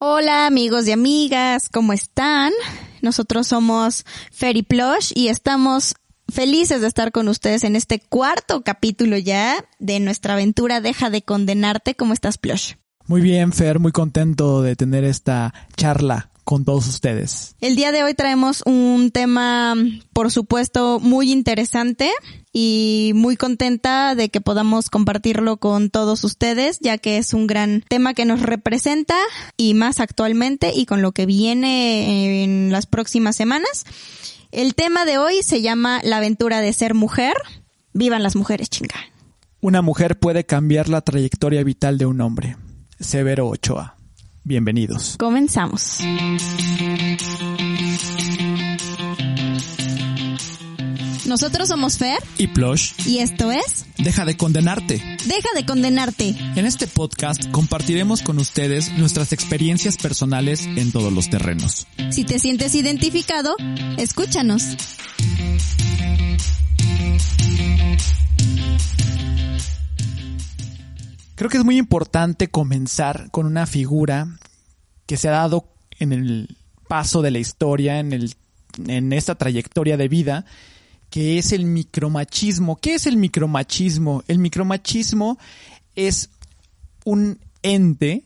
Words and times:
Hola 0.00 0.46
amigos 0.46 0.86
y 0.86 0.92
amigas, 0.92 1.68
¿cómo 1.68 1.92
están? 1.92 2.52
Nosotros 3.02 3.48
somos 3.48 4.04
Ferry 4.30 4.62
Plush 4.62 5.10
y 5.12 5.26
estamos 5.26 5.96
felices 6.28 6.80
de 6.80 6.86
estar 6.86 7.10
con 7.10 7.26
ustedes 7.26 7.64
en 7.64 7.74
este 7.74 7.98
cuarto 7.98 8.62
capítulo 8.62 9.18
ya 9.18 9.56
de 9.80 9.98
nuestra 9.98 10.34
aventura 10.34 10.80
Deja 10.80 11.10
de 11.10 11.22
condenarte. 11.22 11.96
¿Cómo 11.96 12.12
estás, 12.12 12.38
Plush? 12.38 12.74
Muy 13.08 13.22
bien, 13.22 13.52
Fer, 13.52 13.80
muy 13.80 13.90
contento 13.90 14.62
de 14.62 14.76
tener 14.76 15.02
esta 15.02 15.52
charla 15.76 16.30
con 16.48 16.64
todos 16.64 16.88
ustedes. 16.88 17.56
El 17.60 17.76
día 17.76 17.92
de 17.92 18.02
hoy 18.02 18.14
traemos 18.14 18.62
un 18.64 19.10
tema, 19.10 19.74
por 20.14 20.30
supuesto, 20.30 20.98
muy 20.98 21.30
interesante 21.30 22.10
y 22.54 23.12
muy 23.14 23.36
contenta 23.36 24.14
de 24.14 24.30
que 24.30 24.40
podamos 24.40 24.88
compartirlo 24.88 25.58
con 25.58 25.90
todos 25.90 26.24
ustedes, 26.24 26.78
ya 26.80 26.96
que 26.96 27.18
es 27.18 27.34
un 27.34 27.46
gran 27.46 27.84
tema 27.86 28.14
que 28.14 28.24
nos 28.24 28.40
representa 28.40 29.14
y 29.58 29.74
más 29.74 30.00
actualmente 30.00 30.72
y 30.74 30.86
con 30.86 31.02
lo 31.02 31.12
que 31.12 31.26
viene 31.26 32.42
en 32.44 32.72
las 32.72 32.86
próximas 32.86 33.36
semanas. 33.36 33.84
El 34.50 34.74
tema 34.74 35.04
de 35.04 35.18
hoy 35.18 35.42
se 35.42 35.60
llama 35.60 36.00
La 36.02 36.16
aventura 36.16 36.62
de 36.62 36.72
ser 36.72 36.94
mujer. 36.94 37.34
Vivan 37.92 38.22
las 38.22 38.36
mujeres, 38.36 38.70
chinga. 38.70 38.96
Una 39.60 39.82
mujer 39.82 40.18
puede 40.18 40.46
cambiar 40.46 40.88
la 40.88 41.02
trayectoria 41.02 41.62
vital 41.62 41.98
de 41.98 42.06
un 42.06 42.22
hombre. 42.22 42.56
Severo 42.98 43.48
Ochoa. 43.48 43.97
Bienvenidos. 44.48 45.16
Comenzamos. 45.18 45.98
Nosotros 51.26 51.68
somos 51.68 51.98
Fer 51.98 52.16
Y 52.38 52.46
Plush, 52.46 52.92
y 53.04 53.18
esto 53.18 53.52
es 53.52 53.84
deja 53.98 54.24
de 54.24 54.38
condenarte. 54.38 55.02
Deja 55.26 55.48
de 55.54 55.66
condenarte. 55.66 56.34
En 56.56 56.64
este 56.64 56.86
podcast 56.86 57.50
compartiremos 57.50 58.22
con 58.22 58.38
ustedes 58.38 58.90
nuestras 58.92 59.34
experiencias 59.34 59.98
personales 59.98 60.64
en 60.64 60.92
todos 60.92 61.12
los 61.12 61.28
terrenos. 61.28 61.86
Si 62.08 62.24
te 62.24 62.38
sientes 62.38 62.74
identificado, 62.74 63.54
escúchanos. 63.98 64.78
Creo 71.38 71.50
que 71.50 71.58
es 71.58 71.64
muy 71.64 71.78
importante 71.78 72.48
comenzar 72.48 73.30
con 73.30 73.46
una 73.46 73.64
figura 73.64 74.26
que 75.06 75.16
se 75.16 75.28
ha 75.28 75.30
dado 75.30 75.72
en 76.00 76.12
el 76.12 76.56
paso 76.88 77.22
de 77.22 77.30
la 77.30 77.38
historia, 77.38 78.00
en, 78.00 78.12
el, 78.12 78.34
en 78.88 79.12
esta 79.12 79.36
trayectoria 79.36 79.96
de 79.96 80.08
vida, 80.08 80.46
que 81.10 81.38
es 81.38 81.52
el 81.52 81.64
micromachismo. 81.64 82.74
¿Qué 82.74 82.96
es 82.96 83.06
el 83.06 83.18
micromachismo? 83.18 84.24
El 84.26 84.40
micromachismo 84.40 85.38
es 85.94 86.30
un 87.04 87.38
ente, 87.62 88.24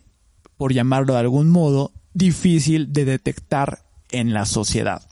por 0.57 0.73
llamarlo 0.73 1.13
de 1.13 1.21
algún 1.21 1.51
modo, 1.51 1.93
difícil 2.15 2.95
de 2.95 3.05
detectar 3.05 3.85
en 4.11 4.33
la 4.33 4.47
sociedad. 4.47 5.07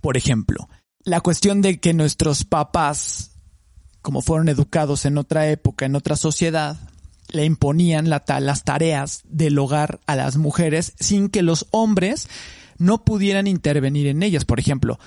Por 0.00 0.16
ejemplo, 0.16 0.70
la 1.00 1.20
cuestión 1.20 1.60
de 1.60 1.78
que 1.80 1.92
nuestros 1.92 2.46
papás, 2.46 3.32
como 4.00 4.22
fueron 4.22 4.48
educados 4.48 5.04
en 5.04 5.18
otra 5.18 5.50
época, 5.50 5.84
en 5.84 5.96
otra 5.96 6.16
sociedad, 6.16 6.78
le 7.34 7.44
imponían 7.44 8.08
las 8.08 8.64
tareas 8.64 9.22
del 9.24 9.58
hogar 9.58 10.00
a 10.06 10.16
las 10.16 10.36
mujeres 10.36 10.94
sin 10.98 11.28
que 11.28 11.42
los 11.42 11.66
hombres 11.70 12.28
no 12.78 13.04
pudieran 13.04 13.46
intervenir 13.46 14.06
en 14.06 14.22
ellas. 14.22 14.44
Por 14.44 14.60
ejemplo, 14.60 14.98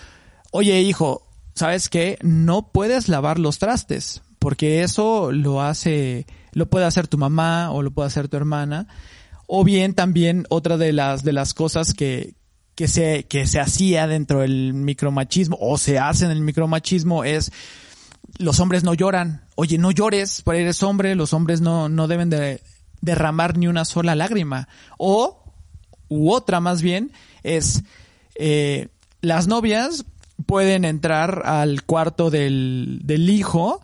oye 0.52 0.82
hijo, 0.82 1.28
¿sabes 1.56 1.90
qué? 1.90 2.18
No 2.22 2.72
puedes 2.72 3.08
lavar 3.10 3.40
los 3.40 3.60
trastes 3.60 4.22
porque 4.40 4.84
eso 4.84 5.32
lo 5.32 5.62
hace, 5.62 6.26
lo 6.54 6.70
puede 6.70 6.86
hacer 6.86 7.08
tu 7.08 7.18
mamá 7.18 7.72
o 7.72 7.82
lo 7.82 7.92
puede 7.92 8.08
hacer 8.08 8.28
tu 8.28 8.38
hermana. 8.38 8.88
O 9.48 9.64
bien 9.64 9.94
también 9.94 10.46
otra 10.50 10.78
de 10.78 10.92
las, 10.94 11.24
de 11.24 11.34
las 11.34 11.54
cosas 11.54 11.94
que, 11.94 12.36
que 12.76 12.88
se, 12.88 13.24
que 13.24 13.48
se 13.48 13.60
hacía 13.60 14.08
dentro 14.08 14.42
del 14.42 14.74
micromachismo 14.74 15.58
o 15.60 15.78
se 15.78 16.00
hace 16.00 16.26
en 16.26 16.32
el 16.32 16.42
micromachismo 16.42 17.24
es 17.24 17.52
los 18.38 18.60
hombres 18.60 18.84
no 18.84 18.94
lloran. 18.94 19.46
Oye, 19.56 19.78
no 19.78 19.92
llores, 19.92 20.42
porque 20.44 20.62
eres 20.62 20.84
hombre, 20.84 21.16
los 21.16 21.34
hombres 21.34 21.62
no, 21.62 21.90
no 21.90 22.08
deben 22.08 22.30
de 22.30 22.62
derramar 23.02 23.58
ni 23.58 23.68
una 23.68 23.86
sola 23.86 24.16
lágrima. 24.16 24.68
O, 24.98 25.44
u 26.10 26.32
otra 26.32 26.60
más 26.60 26.82
bien, 26.82 27.12
es 27.44 27.84
eh, 28.36 28.90
las 29.22 29.48
novias 29.48 30.06
pueden 30.46 30.86
entrar 30.86 31.44
al 31.46 31.84
cuarto 31.84 32.30
del, 32.30 33.00
del 33.04 33.30
hijo 33.30 33.82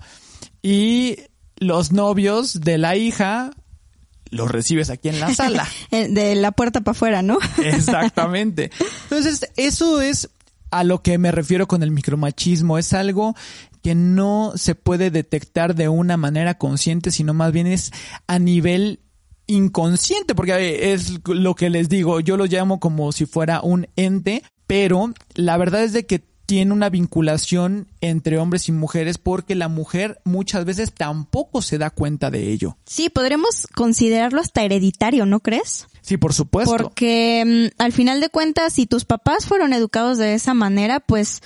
y 0.62 1.18
los 1.58 1.92
novios 1.92 2.62
de 2.62 2.78
la 2.78 2.96
hija 2.96 3.52
los 4.30 4.50
recibes 4.50 4.90
aquí 4.90 5.10
en 5.10 5.20
la 5.20 5.34
sala. 5.36 5.68
Eh, 5.92 6.08
De 6.10 6.36
la 6.36 6.52
puerta 6.52 6.82
para 6.82 6.96
afuera, 6.96 7.22
¿no? 7.22 7.38
Exactamente. 7.64 8.72
Entonces, 9.04 9.48
eso 9.58 10.02
es 10.02 10.30
a 10.72 10.84
lo 10.84 11.04
que 11.04 11.18
me 11.20 11.32
refiero 11.32 11.68
con 11.68 11.84
el 11.84 11.92
micromachismo. 11.92 12.78
Es 12.78 12.94
algo 12.94 13.36
que 13.84 13.94
no 13.96 14.54
se 14.56 14.76
puede 14.76 15.12
detectar 15.12 15.76
de 15.76 15.90
una 15.90 16.18
manera 16.18 16.58
consciente, 16.58 17.12
sino 17.12 17.34
más 17.34 17.52
bien 17.52 17.68
es 17.68 17.92
a 18.28 18.40
nivel 18.40 19.02
inconsciente, 19.46 20.36
porque 20.36 20.54
eh, 20.54 20.94
es 20.94 21.20
lo 21.28 21.54
que 21.54 21.70
les 21.70 21.90
digo, 21.90 22.22
yo 22.22 22.38
lo 22.38 22.46
llamo 22.46 22.80
como 22.80 23.12
si 23.12 23.26
fuera 23.26 23.62
un 23.62 23.88
ente, 23.98 24.42
pero 24.68 25.14
la 25.36 25.58
verdad 25.58 25.84
es 25.84 25.92
de 25.92 26.06
que 26.06 26.24
tiene 26.46 26.74
una 26.74 26.90
vinculación 26.90 27.88
entre 28.02 28.38
hombres 28.38 28.68
y 28.68 28.72
mujeres 28.72 29.18
porque 29.18 29.56
la 29.56 29.70
mujer 29.70 30.20
muchas 30.24 30.66
veces 30.66 30.94
tampoco 30.94 31.62
se 31.62 31.78
da 31.78 31.90
cuenta 31.90 32.32
de 32.32 32.52
ello. 32.52 32.78
Sí, 32.86 33.10
podremos 33.10 33.68
considerarlo 33.74 34.42
hasta 34.42 34.64
hereditario, 34.64 35.26
¿no 35.26 35.40
crees? 35.40 35.88
Sí, 36.02 36.18
por 36.18 36.34
supuesto. 36.34 36.76
Porque 36.76 37.72
mm, 37.72 37.82
al 37.82 37.94
final 37.94 38.20
de 38.20 38.30
cuentas, 38.30 38.74
si 38.74 38.86
tus 38.86 39.06
papás 39.06 39.46
fueron 39.46 39.72
educados 39.72 40.18
de 40.18 40.34
esa 40.34 40.54
manera, 40.54 41.00
pues 41.00 41.42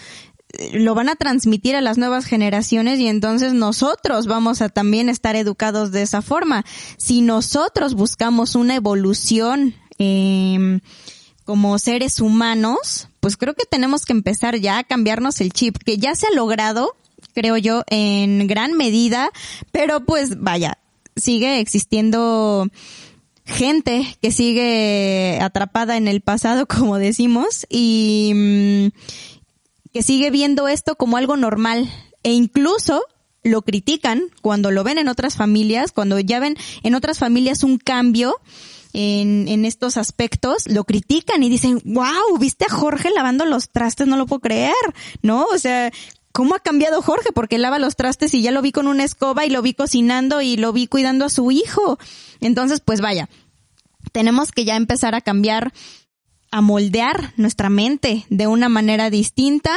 lo 0.73 0.95
van 0.95 1.09
a 1.09 1.15
transmitir 1.15 1.75
a 1.75 1.81
las 1.81 1.97
nuevas 1.97 2.25
generaciones 2.25 2.99
y 2.99 3.07
entonces 3.07 3.53
nosotros 3.53 4.27
vamos 4.27 4.61
a 4.61 4.69
también 4.69 5.09
estar 5.09 5.35
educados 5.35 5.91
de 5.91 6.01
esa 6.01 6.21
forma. 6.21 6.65
Si 6.97 7.21
nosotros 7.21 7.93
buscamos 7.93 8.55
una 8.55 8.75
evolución 8.75 9.75
eh, 9.99 10.79
como 11.43 11.79
seres 11.79 12.19
humanos, 12.19 13.09
pues 13.19 13.37
creo 13.37 13.53
que 13.53 13.65
tenemos 13.65 14.05
que 14.05 14.13
empezar 14.13 14.57
ya 14.57 14.79
a 14.79 14.83
cambiarnos 14.83 15.41
el 15.41 15.53
chip, 15.53 15.77
que 15.77 15.97
ya 15.97 16.15
se 16.15 16.27
ha 16.27 16.31
logrado, 16.31 16.95
creo 17.33 17.57
yo, 17.57 17.83
en 17.87 18.47
gran 18.47 18.73
medida, 18.73 19.29
pero 19.71 20.05
pues 20.05 20.41
vaya, 20.41 20.77
sigue 21.15 21.59
existiendo 21.59 22.67
gente 23.45 24.17
que 24.21 24.31
sigue 24.31 25.39
atrapada 25.41 25.97
en 25.97 26.07
el 26.07 26.21
pasado, 26.21 26.65
como 26.67 26.97
decimos, 26.97 27.65
y 27.69 28.31
mm, 28.35 28.87
que 29.93 30.03
sigue 30.03 30.31
viendo 30.31 30.67
esto 30.67 30.95
como 30.95 31.17
algo 31.17 31.37
normal 31.37 31.89
e 32.23 32.33
incluso 32.33 33.03
lo 33.43 33.61
critican 33.61 34.23
cuando 34.41 34.71
lo 34.71 34.83
ven 34.83 34.97
en 34.97 35.07
otras 35.07 35.35
familias, 35.35 35.91
cuando 35.91 36.19
ya 36.19 36.39
ven 36.39 36.57
en 36.83 36.95
otras 36.95 37.19
familias 37.19 37.63
un 37.63 37.77
cambio 37.77 38.35
en, 38.93 39.47
en 39.47 39.65
estos 39.65 39.97
aspectos, 39.97 40.67
lo 40.67 40.83
critican 40.83 41.43
y 41.43 41.49
dicen, 41.49 41.81
wow, 41.85 42.37
¿viste 42.39 42.65
a 42.65 42.73
Jorge 42.73 43.09
lavando 43.11 43.45
los 43.45 43.69
trastes? 43.69 44.07
No 44.07 44.17
lo 44.17 44.25
puedo 44.25 44.41
creer, 44.41 44.73
¿no? 45.21 45.45
O 45.45 45.57
sea, 45.57 45.91
¿cómo 46.31 46.55
ha 46.55 46.59
cambiado 46.59 47.01
Jorge? 47.01 47.31
Porque 47.31 47.57
lava 47.57 47.79
los 47.79 47.95
trastes 47.95 48.33
y 48.33 48.41
ya 48.41 48.51
lo 48.51 48.61
vi 48.61 48.71
con 48.71 48.87
una 48.87 49.03
escoba 49.03 49.45
y 49.45 49.49
lo 49.49 49.61
vi 49.61 49.73
cocinando 49.73 50.41
y 50.41 50.57
lo 50.57 50.73
vi 50.73 50.87
cuidando 50.87 51.25
a 51.25 51.29
su 51.29 51.51
hijo. 51.51 51.97
Entonces, 52.41 52.79
pues 52.79 53.01
vaya, 53.01 53.29
tenemos 54.11 54.51
que 54.51 54.65
ya 54.65 54.75
empezar 54.75 55.15
a 55.15 55.21
cambiar, 55.21 55.73
a 56.51 56.61
moldear 56.61 57.33
nuestra 57.37 57.69
mente 57.69 58.25
de 58.29 58.47
una 58.47 58.69
manera 58.69 59.09
distinta, 59.09 59.75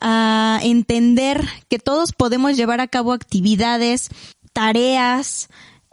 a 0.00 0.60
entender 0.62 1.46
que 1.68 1.78
todos 1.78 2.12
podemos 2.12 2.56
llevar 2.56 2.80
a 2.80 2.88
cabo 2.88 3.12
actividades, 3.12 4.08
tareas, 4.52 5.48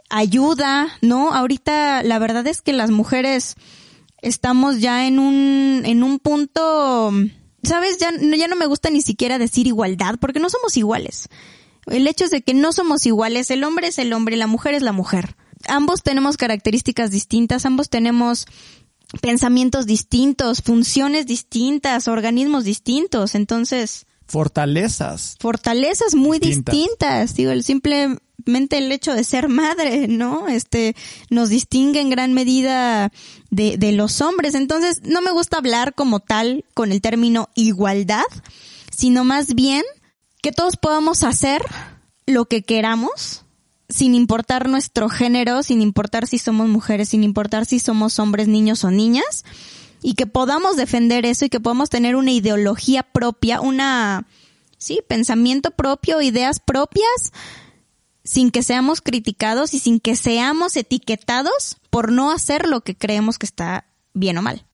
ayuda, 0.08 0.88
¿no? 1.02 1.34
Ahorita 1.34 2.02
la 2.02 2.18
verdad 2.18 2.46
es 2.46 2.62
que 2.62 2.72
las 2.72 2.90
mujeres 2.90 3.56
estamos 4.22 4.80
ya 4.80 5.06
en 5.06 5.18
un, 5.18 5.82
en 5.84 6.02
un 6.02 6.18
punto, 6.18 7.12
¿sabes? 7.62 7.98
Ya, 7.98 8.10
ya 8.36 8.48
no 8.48 8.56
me 8.56 8.66
gusta 8.66 8.90
ni 8.90 9.02
siquiera 9.02 9.38
decir 9.38 9.66
igualdad, 9.66 10.16
porque 10.20 10.40
no 10.40 10.50
somos 10.50 10.76
iguales. 10.76 11.28
El 11.86 12.06
hecho 12.06 12.24
es 12.24 12.30
de 12.30 12.42
que 12.42 12.54
no 12.54 12.72
somos 12.72 13.06
iguales, 13.06 13.50
el 13.50 13.64
hombre 13.64 13.88
es 13.88 13.98
el 13.98 14.12
hombre, 14.12 14.36
la 14.36 14.46
mujer 14.46 14.74
es 14.74 14.82
la 14.82 14.92
mujer. 14.92 15.36
Ambos 15.66 16.02
tenemos 16.02 16.36
características 16.36 17.10
distintas, 17.10 17.66
ambos 17.66 17.88
tenemos 17.88 18.46
pensamientos 19.20 19.86
distintos, 19.86 20.62
funciones 20.62 21.26
distintas, 21.26 22.08
organismos 22.08 22.64
distintos, 22.64 23.34
entonces 23.34 24.06
Fortalezas. 24.26 25.36
fortalezas 25.40 26.14
muy 26.14 26.38
Distintas. 26.38 26.74
distintas. 26.74 27.34
Digo, 27.34 27.50
el 27.50 27.64
simplemente 27.64 28.76
el 28.76 28.92
hecho 28.92 29.14
de 29.14 29.24
ser 29.24 29.48
madre, 29.48 30.06
¿no? 30.06 30.48
Este, 30.48 30.94
nos 31.30 31.48
distingue 31.48 32.00
en 32.00 32.10
gran 32.10 32.34
medida 32.34 33.10
de, 33.50 33.78
de 33.78 33.92
los 33.92 34.20
hombres. 34.20 34.54
Entonces, 34.54 35.00
no 35.02 35.22
me 35.22 35.30
gusta 35.30 35.56
hablar 35.56 35.94
como 35.94 36.20
tal 36.20 36.66
con 36.74 36.92
el 36.92 37.00
término 37.00 37.48
igualdad, 37.54 38.24
sino 38.94 39.24
más 39.24 39.54
bien 39.54 39.82
que 40.42 40.52
todos 40.52 40.76
podamos 40.76 41.22
hacer 41.22 41.62
lo 42.26 42.44
que 42.44 42.62
queramos 42.62 43.46
sin 43.88 44.14
importar 44.14 44.68
nuestro 44.68 45.08
género, 45.08 45.62
sin 45.62 45.80
importar 45.80 46.26
si 46.26 46.38
somos 46.38 46.68
mujeres, 46.68 47.10
sin 47.10 47.24
importar 47.24 47.64
si 47.64 47.78
somos 47.78 48.18
hombres, 48.18 48.48
niños 48.48 48.84
o 48.84 48.90
niñas, 48.90 49.44
y 50.02 50.14
que 50.14 50.26
podamos 50.26 50.76
defender 50.76 51.26
eso 51.26 51.44
y 51.44 51.48
que 51.48 51.60
podamos 51.60 51.90
tener 51.90 52.14
una 52.14 52.30
ideología 52.30 53.02
propia, 53.02 53.60
una, 53.60 54.26
sí, 54.76 55.00
pensamiento 55.08 55.70
propio, 55.70 56.20
ideas 56.20 56.60
propias, 56.60 57.32
sin 58.24 58.50
que 58.50 58.62
seamos 58.62 59.00
criticados 59.00 59.72
y 59.72 59.78
sin 59.78 60.00
que 60.00 60.14
seamos 60.14 60.76
etiquetados 60.76 61.78
por 61.88 62.12
no 62.12 62.30
hacer 62.30 62.68
lo 62.68 62.82
que 62.82 62.94
creemos 62.94 63.38
que 63.38 63.46
está 63.46 63.86
bien 64.12 64.36
o 64.36 64.42
mal. 64.42 64.66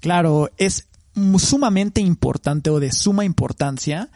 Claro, 0.00 0.50
es 0.58 0.88
sumamente 1.38 2.00
importante 2.00 2.70
o 2.70 2.78
de 2.78 2.92
suma 2.92 3.24
importancia 3.24 4.10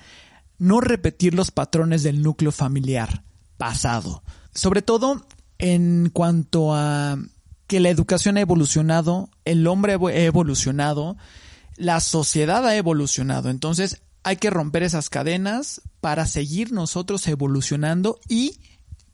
no 0.59 0.81
repetir 0.81 1.35
los 1.35 1.51
patrones 1.51 2.03
del 2.03 2.23
núcleo 2.23 2.53
familiar 2.53 3.25
pasado. 3.57 4.23
Sobre 4.55 4.83
todo 4.83 5.27
en 5.59 6.11
cuanto 6.13 6.75
a 6.75 7.19
que 7.67 7.81
la 7.81 7.91
educación 7.91 8.37
ha 8.37 8.41
evolucionado, 8.41 9.31
el 9.45 9.67
hombre 9.67 9.93
ha 9.93 10.25
evolucionado, 10.25 11.17
la 11.77 12.01
sociedad 12.01 12.67
ha 12.67 12.77
evolucionado. 12.77 13.51
Entonces 13.51 14.03
hay 14.23 14.37
que 14.37 14.51
romper 14.51 14.83
esas 14.83 15.11
cadenas 15.11 15.83
para 16.01 16.27
seguir 16.27 16.73
nosotros 16.73 17.27
evolucionando 17.29 18.19
y 18.29 18.61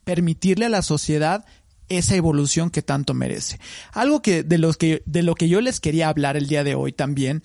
permitirle 0.05 0.67
a 0.67 0.71
la 0.71 0.83
sociedad 0.83 1.45
esa 1.89 2.15
evolución 2.15 2.71
que 2.71 2.83
tanto 2.83 3.15
merece. 3.15 3.59
Algo 3.93 4.23
que 4.23 4.43
de 4.43 4.59
los 4.59 4.77
que 4.77 5.03
de 5.07 5.23
lo 5.23 5.35
que 5.35 5.49
yo 5.49 5.61
les 5.61 5.81
quería 5.81 6.09
hablar 6.09 6.37
el 6.37 6.47
día 6.47 6.65
de 6.65 6.75
hoy 6.75 6.93
también 6.93 7.43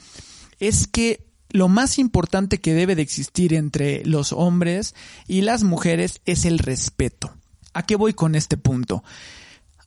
es 0.59 0.88
que 0.88 1.27
lo 1.50 1.68
más 1.68 1.97
importante 1.97 2.59
que 2.59 2.74
debe 2.74 2.95
de 2.95 3.01
existir 3.01 3.53
entre 3.53 4.06
los 4.06 4.33
hombres 4.33 4.94
y 5.27 5.42
las 5.42 5.63
mujeres 5.63 6.21
es 6.25 6.45
el 6.45 6.59
respeto. 6.59 7.33
¿A 7.74 7.83
qué 7.86 7.95
voy 7.95 8.13
con 8.13 8.36
este 8.36 8.57
punto? 8.57 9.04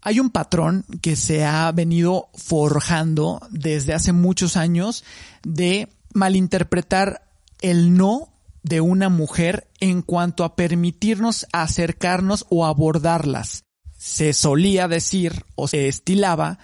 Hay 0.00 0.18
un 0.18 0.30
patrón 0.30 0.84
que 1.00 1.14
se 1.16 1.44
ha 1.44 1.70
venido 1.72 2.28
forjando 2.34 3.40
desde 3.50 3.94
hace 3.94 4.12
muchos 4.12 4.56
años 4.56 5.04
de 5.44 5.88
malinterpretar 6.12 7.22
el 7.60 7.94
no 7.94 8.32
de 8.62 8.80
una 8.80 9.08
mujer 9.08 9.68
en 9.80 10.02
cuanto 10.02 10.44
a 10.44 10.56
permitirnos 10.56 11.46
acercarnos 11.52 12.46
o 12.48 12.66
abordarlas. 12.66 13.64
Se 13.96 14.32
solía 14.32 14.88
decir 14.88 15.44
o 15.54 15.68
se 15.68 15.88
estilaba 15.88 16.58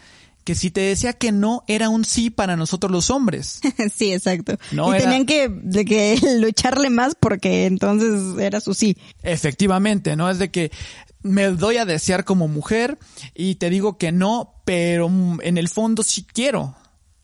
que 0.48 0.54
si 0.54 0.70
te 0.70 0.80
decía 0.80 1.12
que 1.12 1.30
no, 1.30 1.62
era 1.68 1.90
un 1.90 2.06
sí 2.06 2.30
para 2.30 2.56
nosotros 2.56 2.90
los 2.90 3.10
hombres. 3.10 3.60
sí, 3.94 4.14
exacto. 4.14 4.56
y 4.72 4.98
tenían 4.98 5.26
que, 5.26 5.50
de 5.50 5.84
que 5.84 6.18
lucharle 6.40 6.88
más 6.88 7.14
porque 7.14 7.66
entonces 7.66 8.38
era 8.40 8.60
su 8.60 8.72
sí. 8.72 8.96
Efectivamente, 9.22 10.16
¿no? 10.16 10.30
Es 10.30 10.38
de 10.38 10.50
que 10.50 10.72
me 11.28 11.48
doy 11.48 11.76
a 11.76 11.84
desear 11.84 12.24
como 12.24 12.48
mujer 12.48 12.98
y 13.34 13.56
te 13.56 13.70
digo 13.70 13.98
que 13.98 14.12
no, 14.12 14.54
pero 14.64 15.10
en 15.42 15.58
el 15.58 15.68
fondo 15.68 16.02
sí 16.02 16.24
quiero. 16.24 16.74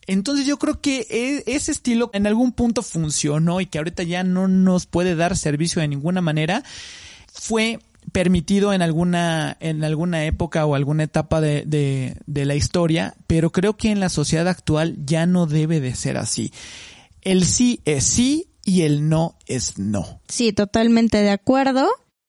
Entonces 0.06 0.46
yo 0.46 0.58
creo 0.58 0.80
que 0.80 1.06
e, 1.08 1.42
ese 1.46 1.72
estilo 1.72 2.10
en 2.12 2.26
algún 2.26 2.52
punto 2.52 2.82
funcionó 2.82 3.60
y 3.60 3.66
que 3.66 3.78
ahorita 3.78 4.02
ya 4.02 4.22
no 4.22 4.48
nos 4.48 4.86
puede 4.86 5.14
dar 5.14 5.36
servicio 5.36 5.80
de 5.80 5.88
ninguna 5.88 6.20
manera, 6.20 6.62
fue 7.32 7.80
permitido 8.12 8.72
en 8.72 8.82
alguna, 8.82 9.56
en 9.60 9.82
alguna 9.82 10.24
época 10.26 10.66
o 10.66 10.74
alguna 10.74 11.04
etapa 11.04 11.40
de, 11.40 11.64
de, 11.66 12.16
de 12.26 12.44
la 12.44 12.54
historia, 12.54 13.14
pero 13.26 13.50
creo 13.50 13.76
que 13.76 13.90
en 13.90 14.00
la 14.00 14.10
sociedad 14.10 14.46
actual 14.48 14.96
ya 15.04 15.26
no 15.26 15.46
debe 15.46 15.80
de 15.80 15.94
ser 15.94 16.16
así. 16.18 16.52
El 17.22 17.44
sí 17.44 17.80
es 17.86 18.04
sí 18.04 18.48
y 18.64 18.82
el 18.82 19.08
no 19.08 19.36
es 19.46 19.78
no. 19.78 20.20
Sí, 20.28 20.52
totalmente 20.52 21.18
de 21.22 21.30
acuerdo. 21.30 21.88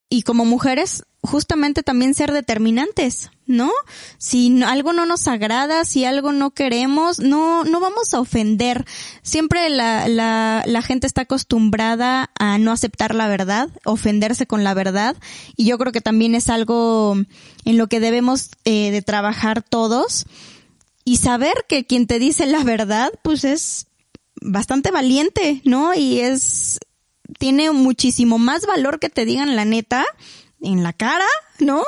Y 0.10 0.22
como 0.22 0.46
mujeres 0.46 1.04
justamente 1.26 1.84
también 1.84 2.14
ser 2.14 2.32
determinantes, 2.32 3.32
¿no? 3.46 3.72
Si 4.18 4.64
algo 4.64 4.94
no 4.94 5.06
nos 5.06 5.28
agrada, 5.28 5.86
si 5.86 6.06
algo 6.06 6.32
no 6.32 6.52
queremos, 6.52 7.20
no, 7.20 7.64
no 7.64 7.80
vamos 7.80 8.14
a 8.14 8.20
ofender. 8.20 8.86
Siempre 9.22 9.70
la, 9.70 10.08
la, 10.08 10.64
la 10.66 10.82
gente 10.82 11.08
está 11.08 11.22
acostumbrada 11.22 12.32
a 12.40 12.58
no 12.58 12.72
aceptar 12.72 13.16
la 13.16 13.28
verdad, 13.28 13.70
ofenderse 13.86 14.48
con 14.48 14.64
la 14.64 14.74
verdad, 14.74 15.16
y 15.56 15.66
yo 15.66 15.78
creo 15.78 15.92
que 15.92 16.02
también 16.02 16.36
es 16.36 16.50
algo 16.50 17.16
en 17.66 17.78
lo 17.78 17.88
que 17.88 18.00
debemos 18.00 18.50
eh, 18.66 18.92
de 18.92 19.02
trabajar 19.02 19.62
todos 19.62 20.26
y 21.04 21.18
saber 21.18 21.54
que 21.70 21.86
quien 21.86 22.08
te 22.08 22.20
dice 22.20 22.48
la 22.48 22.64
verdad, 22.64 23.12
pues 23.24 23.44
es 23.44 23.88
bastante 24.42 24.92
valiente, 24.92 25.62
¿no? 25.64 25.94
Y 25.94 26.20
es, 26.20 26.80
tiene 27.38 27.72
muchísimo 27.72 28.38
más 28.38 28.66
valor 28.66 29.00
que 29.00 29.10
te 29.10 29.26
digan 29.26 29.56
la 29.56 29.66
neta 29.66 30.06
en 30.66 30.84
la 30.84 30.94
cara, 30.94 31.26
¿no? 31.60 31.84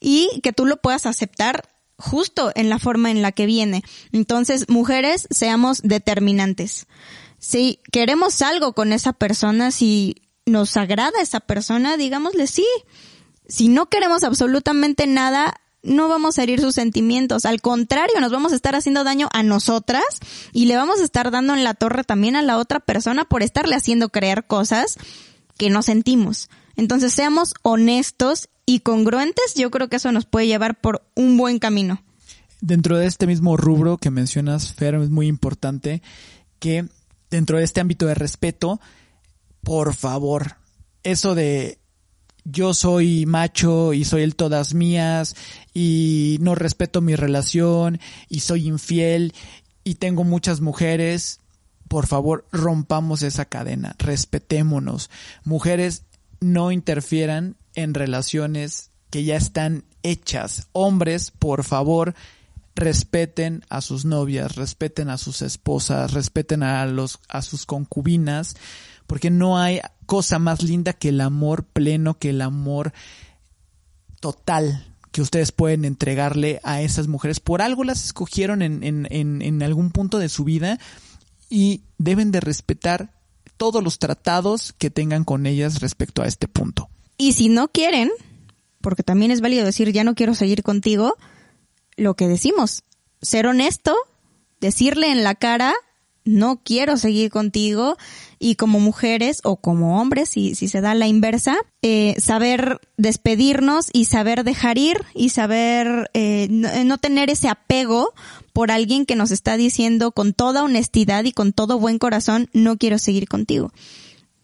Y 0.00 0.40
que 0.42 0.52
tú 0.52 0.66
lo 0.66 0.76
puedas 0.76 1.06
aceptar 1.06 1.68
justo 1.98 2.52
en 2.54 2.68
la 2.68 2.78
forma 2.78 3.10
en 3.10 3.22
la 3.22 3.32
que 3.32 3.46
viene. 3.46 3.82
Entonces, 4.12 4.68
mujeres, 4.68 5.26
seamos 5.30 5.80
determinantes. 5.82 6.86
Si 7.38 7.80
queremos 7.92 8.42
algo 8.42 8.72
con 8.72 8.92
esa 8.92 9.12
persona, 9.12 9.70
si 9.70 10.22
nos 10.44 10.76
agrada 10.76 11.20
esa 11.20 11.40
persona, 11.40 11.96
digámosle 11.96 12.46
sí. 12.46 12.66
Si 13.48 13.68
no 13.68 13.86
queremos 13.86 14.24
absolutamente 14.24 15.06
nada, 15.06 15.60
no 15.82 16.08
vamos 16.08 16.38
a 16.38 16.42
herir 16.42 16.60
sus 16.60 16.74
sentimientos. 16.74 17.46
Al 17.46 17.60
contrario, 17.60 18.20
nos 18.20 18.32
vamos 18.32 18.52
a 18.52 18.56
estar 18.56 18.74
haciendo 18.74 19.04
daño 19.04 19.28
a 19.32 19.42
nosotras 19.42 20.04
y 20.52 20.66
le 20.66 20.76
vamos 20.76 21.00
a 21.00 21.04
estar 21.04 21.30
dando 21.30 21.54
en 21.54 21.64
la 21.64 21.74
torre 21.74 22.04
también 22.04 22.36
a 22.36 22.42
la 22.42 22.58
otra 22.58 22.80
persona 22.80 23.24
por 23.24 23.42
estarle 23.42 23.76
haciendo 23.76 24.08
creer 24.08 24.46
cosas 24.46 24.96
que 25.56 25.70
no 25.70 25.82
sentimos. 25.82 26.48
Entonces 26.76 27.12
seamos 27.12 27.54
honestos 27.62 28.48
y 28.66 28.80
congruentes, 28.80 29.54
yo 29.54 29.70
creo 29.70 29.88
que 29.88 29.96
eso 29.96 30.12
nos 30.12 30.26
puede 30.26 30.46
llevar 30.46 30.80
por 30.80 31.06
un 31.14 31.36
buen 31.36 31.58
camino. 31.58 32.02
Dentro 32.60 32.98
de 32.98 33.06
este 33.06 33.26
mismo 33.26 33.56
rubro 33.56 33.98
que 33.98 34.10
mencionas, 34.10 34.72
Fer, 34.72 34.94
es 34.96 35.10
muy 35.10 35.26
importante 35.26 36.02
que 36.58 36.86
dentro 37.30 37.58
de 37.58 37.64
este 37.64 37.80
ámbito 37.80 38.06
de 38.06 38.14
respeto, 38.14 38.80
por 39.62 39.94
favor, 39.94 40.56
eso 41.02 41.34
de 41.34 41.78
yo 42.44 42.74
soy 42.74 43.26
macho 43.26 43.92
y 43.92 44.04
soy 44.04 44.22
el 44.22 44.36
todas 44.36 44.74
mías 44.74 45.34
y 45.74 46.38
no 46.40 46.54
respeto 46.54 47.00
mi 47.00 47.16
relación 47.16 48.00
y 48.28 48.40
soy 48.40 48.68
infiel 48.68 49.34
y 49.84 49.96
tengo 49.96 50.24
muchas 50.24 50.60
mujeres, 50.60 51.40
por 51.88 52.06
favor, 52.06 52.46
rompamos 52.50 53.22
esa 53.22 53.44
cadena, 53.44 53.94
respetémonos. 53.98 55.10
Mujeres, 55.44 56.04
no 56.40 56.72
interfieran 56.72 57.56
en 57.74 57.94
relaciones 57.94 58.90
que 59.10 59.24
ya 59.24 59.36
están 59.36 59.84
hechas. 60.02 60.68
Hombres, 60.72 61.30
por 61.30 61.64
favor, 61.64 62.14
respeten 62.74 63.64
a 63.68 63.80
sus 63.80 64.04
novias, 64.04 64.56
respeten 64.56 65.08
a 65.08 65.18
sus 65.18 65.42
esposas, 65.42 66.12
respeten 66.12 66.62
a 66.62 66.84
los 66.86 67.18
a 67.28 67.42
sus 67.42 67.66
concubinas, 67.66 68.56
porque 69.06 69.30
no 69.30 69.58
hay 69.58 69.80
cosa 70.04 70.38
más 70.38 70.62
linda 70.62 70.92
que 70.92 71.08
el 71.08 71.20
amor 71.20 71.64
pleno, 71.64 72.18
que 72.18 72.30
el 72.30 72.42
amor 72.42 72.92
total 74.20 74.94
que 75.10 75.22
ustedes 75.22 75.50
pueden 75.50 75.86
entregarle 75.86 76.60
a 76.62 76.82
esas 76.82 77.08
mujeres. 77.08 77.40
Por 77.40 77.62
algo 77.62 77.84
las 77.84 78.04
escogieron 78.04 78.60
en, 78.60 78.84
en, 78.84 79.06
en, 79.10 79.40
en 79.40 79.62
algún 79.62 79.90
punto 79.90 80.18
de 80.18 80.28
su 80.28 80.44
vida 80.44 80.78
y 81.48 81.84
deben 81.96 82.32
de 82.32 82.40
respetar 82.40 83.15
todos 83.56 83.82
los 83.82 83.98
tratados 83.98 84.74
que 84.78 84.90
tengan 84.90 85.24
con 85.24 85.46
ellas 85.46 85.80
respecto 85.80 86.22
a 86.22 86.26
este 86.26 86.48
punto. 86.48 86.88
Y 87.18 87.32
si 87.32 87.48
no 87.48 87.68
quieren, 87.68 88.10
porque 88.80 89.02
también 89.02 89.30
es 89.30 89.40
válido 89.40 89.64
decir 89.64 89.92
ya 89.92 90.04
no 90.04 90.14
quiero 90.14 90.34
seguir 90.34 90.62
contigo, 90.62 91.16
lo 91.96 92.14
que 92.14 92.28
decimos, 92.28 92.82
ser 93.22 93.46
honesto, 93.46 93.96
decirle 94.60 95.10
en 95.10 95.24
la 95.24 95.34
cara 95.34 95.74
no 96.26 96.60
quiero 96.62 96.98
seguir 96.98 97.30
contigo 97.30 97.96
y 98.38 98.56
como 98.56 98.80
mujeres 98.80 99.40
o 99.44 99.56
como 99.56 100.00
hombres, 100.00 100.28
si, 100.28 100.54
si 100.54 100.68
se 100.68 100.82
da 100.82 100.94
la 100.94 101.06
inversa, 101.06 101.56
eh, 101.80 102.14
saber 102.18 102.80
despedirnos 102.98 103.86
y 103.92 104.04
saber 104.06 104.44
dejar 104.44 104.76
ir 104.76 104.98
y 105.14 105.30
saber 105.30 106.10
eh, 106.12 106.48
no, 106.50 106.98
tener 106.98 107.30
ese 107.30 107.48
apego 107.48 108.12
por 108.52 108.70
alguien 108.70 109.06
que 109.06 109.16
nos 109.16 109.30
está 109.30 109.56
diciendo 109.56 110.10
con 110.10 110.34
toda 110.34 110.64
honestidad 110.64 111.24
y 111.24 111.32
con 111.32 111.52
todo 111.52 111.78
buen 111.78 111.98
corazón, 111.98 112.50
no 112.52 112.76
quiero 112.76 112.98
seguir 112.98 113.28
contigo. 113.28 113.72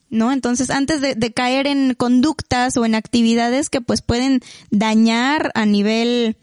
¿no? 0.09 0.31
Entonces, 0.31 0.71
antes 0.71 1.01
de, 1.01 1.15
de, 1.15 1.33
caer 1.33 1.67
en 1.67 1.95
conductas 1.95 2.77
o 2.77 2.85
en 2.85 2.95
actividades 2.95 3.71
que 3.71 3.81
pues 3.81 4.03
pueden 4.03 4.41
dañar 4.71 5.51
a 5.55 5.65
nivel 5.65 6.37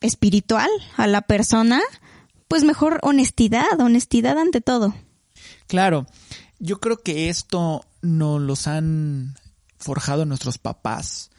espiritual 0.00 0.68
a 0.96 1.06
la 1.06 1.22
persona, 1.22 1.80
pues 2.52 2.64
mejor 2.64 2.98
honestidad, 3.00 3.80
honestidad 3.80 4.36
ante 4.36 4.60
todo. 4.60 4.94
Claro, 5.68 6.06
yo 6.58 6.80
creo 6.80 6.98
que 6.98 7.30
esto 7.30 7.86
nos 8.02 8.42
los 8.42 8.66
han 8.66 9.36
forjado 9.78 10.26
nuestros 10.26 10.58
papás. 10.58 11.30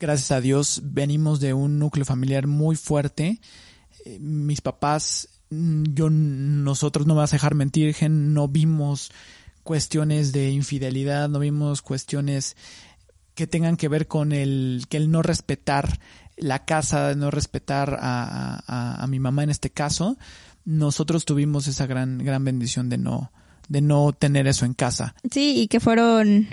Gracias 0.00 0.32
a 0.32 0.40
Dios 0.40 0.80
venimos 0.82 1.38
de 1.38 1.54
un 1.54 1.78
núcleo 1.78 2.04
familiar 2.04 2.48
muy 2.48 2.74
fuerte. 2.74 3.40
Eh, 4.04 4.18
mis 4.18 4.60
papás, 4.60 5.28
mm, 5.50 5.84
yo, 5.94 6.10
nosotros 6.10 7.06
no 7.06 7.14
me 7.14 7.20
vas 7.20 7.32
a 7.32 7.36
dejar 7.36 7.54
mentir, 7.54 7.94
no 8.10 8.48
vimos 8.48 9.12
cuestiones 9.62 10.32
de 10.32 10.50
infidelidad, 10.50 11.28
no 11.28 11.38
vimos 11.38 11.82
cuestiones 11.82 12.56
que 13.36 13.46
tengan 13.46 13.76
que 13.76 13.86
ver 13.86 14.08
con 14.08 14.32
el, 14.32 14.86
que 14.88 14.96
el 14.96 15.08
no 15.08 15.22
respetar 15.22 16.00
la 16.36 16.64
casa, 16.64 17.14
no 17.14 17.30
respetar 17.30 17.98
a, 18.00 18.62
a, 18.66 19.02
a, 19.02 19.06
mi 19.06 19.20
mamá 19.20 19.42
en 19.44 19.50
este 19.50 19.70
caso, 19.70 20.18
nosotros 20.64 21.24
tuvimos 21.24 21.66
esa 21.68 21.86
gran, 21.86 22.18
gran 22.18 22.44
bendición 22.44 22.88
de 22.88 22.98
no, 22.98 23.32
de 23.68 23.80
no 23.80 24.12
tener 24.12 24.46
eso 24.46 24.64
en 24.64 24.74
casa. 24.74 25.14
Sí, 25.30 25.60
y 25.60 25.68
que 25.68 25.80
fueron, 25.80 26.48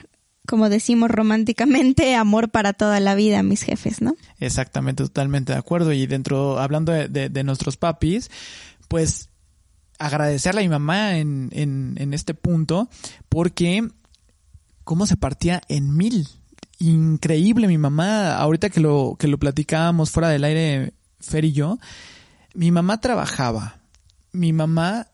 como 0.48 0.70
decimos 0.70 1.10
románticamente, 1.12 2.16
amor 2.16 2.50
para 2.50 2.74
toda 2.74 3.00
la 3.00 3.16
vida, 3.16 3.44
mis 3.44 3.64
jefes, 3.64 4.02
¿no? 4.02 4.16
Exactamente, 4.40 5.04
totalmente 5.04 5.54
de 5.54 5.60
acuerdo. 5.60 5.94
Y 5.94 6.08
dentro, 6.08 6.60
hablando 6.60 6.92
de, 6.92 7.08
de, 7.08 7.30
de 7.30 7.44
nuestros 7.44 7.78
papis, 7.78 8.30
pues 8.88 9.30
agradecerle 10.00 10.62
a 10.62 10.64
mi 10.64 10.70
mamá 10.70 11.18
en, 11.18 11.50
en, 11.52 11.96
en 11.98 12.14
este 12.14 12.34
punto, 12.34 12.90
porque 13.28 13.88
cómo 14.84 15.06
se 15.06 15.18
partía 15.18 15.62
en 15.68 15.96
mil. 15.96 16.28
Increíble. 16.80 17.68
Mi 17.68 17.78
mamá, 17.78 18.36
ahorita 18.36 18.70
que 18.70 18.80
lo, 18.80 19.16
que 19.20 19.28
lo 19.28 19.38
platicábamos 19.38 20.12
fuera 20.12 20.30
del 20.30 20.44
aire, 20.46 20.94
Fer 21.20 21.46
y 21.46 21.52
yo, 21.52 21.78
mi 22.54 22.72
mamá 22.72 23.02
trabajaba, 23.02 23.82
mi 24.32 24.54
mamá 24.54 25.08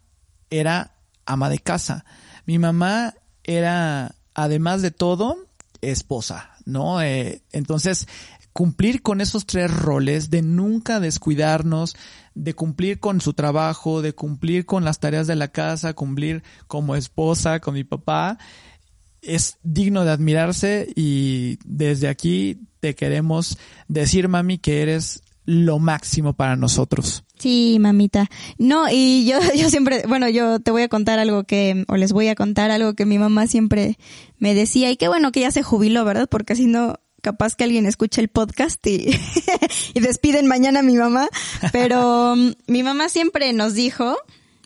era 0.50 0.92
ama 1.26 1.50
de 1.50 1.60
casa, 1.60 2.06
mi 2.46 2.60
mamá 2.60 3.16
era, 3.44 4.16
además 4.36 4.84
de 4.84 4.92
todo, 4.92 5.38
esposa, 5.82 6.52
¿no? 6.66 7.02
Eh, 7.02 7.42
entonces, 7.52 8.08
cumplir 8.54 9.02
con 9.02 9.20
esos 9.20 9.46
tres 9.46 9.72
roles 9.72 10.30
de 10.30 10.42
nunca 10.42 11.00
descuidarnos, 11.00 11.96
de 12.36 12.54
cumplir 12.54 13.00
con 13.00 13.20
su 13.22 13.34
trabajo, 13.34 14.02
de 14.02 14.14
cumplir 14.14 14.66
con 14.66 14.86
las 14.86 15.00
tareas 15.00 15.28
de 15.28 15.36
la 15.36 15.48
casa, 15.48 15.94
cumplir 15.94 16.44
como 16.68 16.96
esposa 16.96 17.60
con 17.60 17.74
mi 17.74 17.84
papá, 17.84 18.38
es 19.26 19.58
digno 19.64 20.06
de 20.06 20.12
admirarse 20.12 20.88
y 20.96 21.58
desde 21.66 22.08
aquí 22.08 22.60
te 22.80 22.96
queremos 22.96 23.58
decir, 23.88 24.28
mami, 24.28 24.58
que 24.58 24.82
eres 24.82 25.22
lo 25.46 25.80
máximo 25.80 26.34
para 26.34 26.56
nosotros. 26.56 27.24
Sí, 27.38 27.78
mamita. 27.80 28.30
No, 28.58 28.88
y 28.90 29.26
yo, 29.26 29.40
yo 29.56 29.70
siempre, 29.70 30.04
bueno, 30.08 30.30
yo 30.30 30.60
te 30.60 30.72
voy 30.72 30.84
a 30.84 30.90
contar 30.90 31.20
algo 31.20 31.44
que, 31.44 31.86
o 31.88 31.98
les 31.98 32.14
voy 32.14 32.28
a 32.28 32.36
contar 32.36 32.72
algo 32.72 32.94
que 32.94 33.06
mi 33.06 33.18
mamá 33.18 33.48
siempre 33.48 33.98
me 34.38 34.54
decía, 34.54 34.92
y 34.92 34.98
qué 34.98 35.08
bueno 35.08 35.32
que 35.32 35.42
ya 35.42 35.52
se 35.52 35.64
jubiló, 35.64 36.06
¿verdad? 36.06 36.28
Porque 36.30 36.56
si 36.56 36.66
no, 36.66 36.96
capaz 37.22 37.56
que 37.56 37.64
alguien 37.64 37.86
escuche 37.86 38.22
el 38.22 38.30
podcast 38.30 38.86
y, 38.88 39.10
y 39.94 40.00
despiden 40.00 40.48
mañana 40.48 40.80
a 40.80 40.84
mi 40.84 40.96
mamá. 40.96 41.28
Pero 41.72 42.34
um, 42.34 42.54
mi 42.68 42.84
mamá 42.84 43.10
siempre 43.10 43.52
nos 43.54 43.74
dijo, 43.74 44.18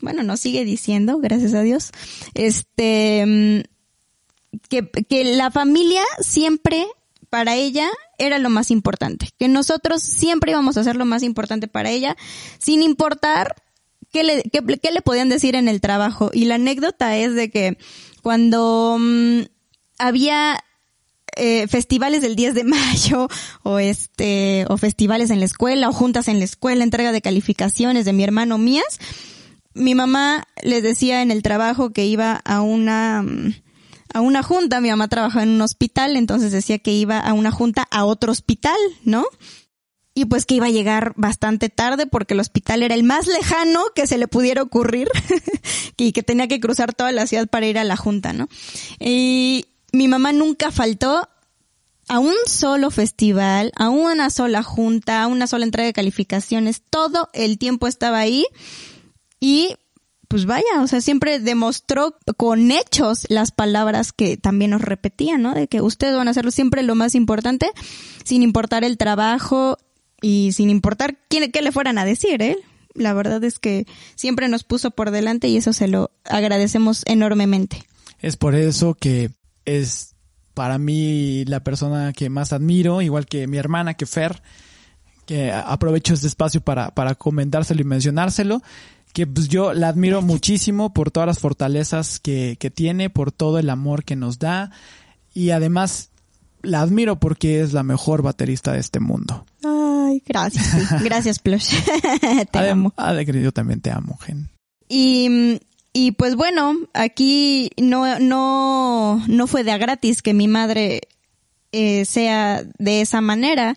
bueno, 0.02 0.22
nos 0.22 0.40
sigue 0.40 0.64
diciendo, 0.64 1.18
gracias 1.18 1.54
a 1.54 1.62
Dios, 1.62 1.90
este, 2.34 3.64
que, 4.68 4.88
que 4.88 5.24
la 5.36 5.50
familia 5.50 6.02
siempre 6.20 6.86
para 7.28 7.54
ella 7.54 7.88
era 8.18 8.38
lo 8.38 8.50
más 8.50 8.70
importante, 8.70 9.30
que 9.38 9.48
nosotros 9.48 10.02
siempre 10.02 10.50
íbamos 10.50 10.76
a 10.76 10.80
hacer 10.80 10.96
lo 10.96 11.04
más 11.04 11.22
importante 11.22 11.68
para 11.68 11.90
ella, 11.90 12.16
sin 12.58 12.82
importar 12.82 13.54
qué 14.12 14.24
le, 14.24 14.42
qué, 14.42 14.60
qué 14.82 14.90
le 14.90 15.00
podían 15.00 15.28
decir 15.28 15.54
en 15.54 15.68
el 15.68 15.80
trabajo. 15.80 16.30
Y 16.32 16.44
la 16.44 16.56
anécdota 16.56 17.16
es 17.16 17.34
de 17.34 17.50
que 17.50 17.78
cuando 18.22 18.94
um, 18.96 19.44
había 19.98 20.62
eh, 21.36 21.68
festivales 21.68 22.22
del 22.22 22.36
10 22.36 22.54
de 22.54 22.64
mayo 22.64 23.28
o 23.62 23.78
este 23.78 24.66
o 24.68 24.76
festivales 24.76 25.30
en 25.30 25.38
la 25.38 25.46
escuela 25.46 25.88
o 25.88 25.92
juntas 25.92 26.28
en 26.28 26.38
la 26.38 26.44
escuela, 26.44 26.84
entrega 26.84 27.12
de 27.12 27.22
calificaciones 27.22 28.04
de 28.04 28.12
mi 28.12 28.24
hermano 28.24 28.58
mías, 28.58 28.98
mi 29.72 29.94
mamá 29.94 30.48
les 30.62 30.82
decía 30.82 31.22
en 31.22 31.30
el 31.30 31.42
trabajo 31.42 31.90
que 31.90 32.04
iba 32.04 32.34
a 32.44 32.60
una 32.60 33.24
a 34.12 34.20
una 34.20 34.42
junta, 34.42 34.80
mi 34.80 34.90
mamá 34.90 35.08
trabajaba 35.08 35.42
en 35.42 35.50
un 35.50 35.62
hospital, 35.62 36.16
entonces 36.16 36.52
decía 36.52 36.78
que 36.78 36.92
iba 36.92 37.18
a 37.18 37.32
una 37.32 37.50
junta 37.50 37.86
a 37.90 38.04
otro 38.04 38.32
hospital, 38.32 38.78
¿no? 39.04 39.24
Y 40.14 40.24
pues 40.24 40.44
que 40.44 40.56
iba 40.56 40.66
a 40.66 40.70
llegar 40.70 41.12
bastante 41.16 41.68
tarde 41.68 42.06
porque 42.06 42.34
el 42.34 42.40
hospital 42.40 42.82
era 42.82 42.94
el 42.94 43.04
más 43.04 43.26
lejano 43.26 43.80
que 43.94 44.06
se 44.06 44.18
le 44.18 44.28
pudiera 44.28 44.62
ocurrir 44.62 45.08
y 45.96 46.12
que 46.12 46.22
tenía 46.22 46.48
que 46.48 46.60
cruzar 46.60 46.94
toda 46.94 47.12
la 47.12 47.26
ciudad 47.26 47.46
para 47.46 47.66
ir 47.66 47.78
a 47.78 47.84
la 47.84 47.96
junta, 47.96 48.32
¿no? 48.32 48.48
Y 48.98 49.66
mi 49.92 50.08
mamá 50.08 50.32
nunca 50.32 50.70
faltó 50.70 51.28
a 52.08 52.18
un 52.18 52.34
solo 52.46 52.90
festival, 52.90 53.70
a 53.76 53.88
una 53.88 54.30
sola 54.30 54.64
junta, 54.64 55.22
a 55.22 55.26
una 55.28 55.46
sola 55.46 55.64
entrega 55.64 55.86
de 55.86 55.92
calificaciones, 55.92 56.82
todo 56.90 57.30
el 57.32 57.56
tiempo 57.56 57.86
estaba 57.86 58.18
ahí 58.18 58.46
y 59.38 59.76
pues 60.30 60.46
vaya, 60.46 60.80
o 60.80 60.86
sea, 60.86 61.00
siempre 61.00 61.40
demostró 61.40 62.16
con 62.36 62.70
hechos 62.70 63.26
las 63.28 63.50
palabras 63.50 64.12
que 64.12 64.36
también 64.36 64.70
nos 64.70 64.80
repetían, 64.80 65.42
¿no? 65.42 65.54
De 65.54 65.66
que 65.66 65.80
ustedes 65.80 66.14
van 66.14 66.28
a 66.28 66.30
hacerlo 66.30 66.52
siempre 66.52 66.84
lo 66.84 66.94
más 66.94 67.16
importante, 67.16 67.68
sin 68.22 68.44
importar 68.44 68.84
el 68.84 68.96
trabajo 68.96 69.76
y 70.22 70.52
sin 70.52 70.70
importar 70.70 71.18
quién, 71.28 71.50
qué 71.50 71.62
le 71.62 71.72
fueran 71.72 71.98
a 71.98 72.04
decir, 72.04 72.42
¿eh? 72.42 72.56
La 72.94 73.12
verdad 73.12 73.42
es 73.42 73.58
que 73.58 73.86
siempre 74.14 74.46
nos 74.46 74.62
puso 74.62 74.92
por 74.92 75.10
delante 75.10 75.48
y 75.48 75.56
eso 75.56 75.72
se 75.72 75.88
lo 75.88 76.12
agradecemos 76.22 77.02
enormemente. 77.06 77.82
Es 78.20 78.36
por 78.36 78.54
eso 78.54 78.94
que 78.94 79.32
es 79.64 80.14
para 80.54 80.78
mí 80.78 81.44
la 81.46 81.64
persona 81.64 82.12
que 82.12 82.30
más 82.30 82.52
admiro, 82.52 83.02
igual 83.02 83.26
que 83.26 83.48
mi 83.48 83.56
hermana, 83.56 83.94
que 83.94 84.06
Fer, 84.06 84.40
que 85.26 85.50
aprovecho 85.50 86.14
este 86.14 86.28
espacio 86.28 86.60
para, 86.60 86.94
para 86.94 87.16
comentárselo 87.16 87.80
y 87.80 87.84
mencionárselo 87.84 88.62
que 89.12 89.26
pues 89.26 89.48
yo 89.48 89.72
la 89.72 89.88
admiro 89.88 90.22
muchísimo 90.22 90.92
por 90.92 91.10
todas 91.10 91.26
las 91.26 91.38
fortalezas 91.38 92.20
que, 92.20 92.56
que 92.58 92.70
tiene, 92.70 93.10
por 93.10 93.32
todo 93.32 93.58
el 93.58 93.70
amor 93.70 94.04
que 94.04 94.16
nos 94.16 94.38
da 94.38 94.70
y 95.34 95.50
además 95.50 96.10
la 96.62 96.80
admiro 96.80 97.18
porque 97.18 97.60
es 97.60 97.72
la 97.72 97.82
mejor 97.82 98.22
baterista 98.22 98.72
de 98.72 98.80
este 98.80 99.00
mundo. 99.00 99.46
Ay, 99.64 100.22
gracias. 100.26 101.02
Gracias, 101.04 101.38
Plush. 101.38 101.74
te 102.50 102.58
Adem 102.58 102.86
amo. 102.86 102.94
Yo 103.42 103.52
también 103.52 103.80
te 103.80 103.90
amo, 103.90 104.18
Gen. 104.18 104.48
Y, 104.88 105.60
y 105.92 106.12
pues 106.12 106.34
bueno, 106.34 106.74
aquí 106.94 107.70
no, 107.76 108.18
no, 108.18 109.22
no 109.28 109.46
fue 109.46 109.64
de 109.64 109.72
a 109.72 109.78
gratis 109.78 110.20
que 110.20 110.34
mi 110.34 110.48
madre 110.48 111.02
eh, 111.72 112.04
sea 112.04 112.62
de 112.78 113.00
esa 113.00 113.20
manera, 113.20 113.76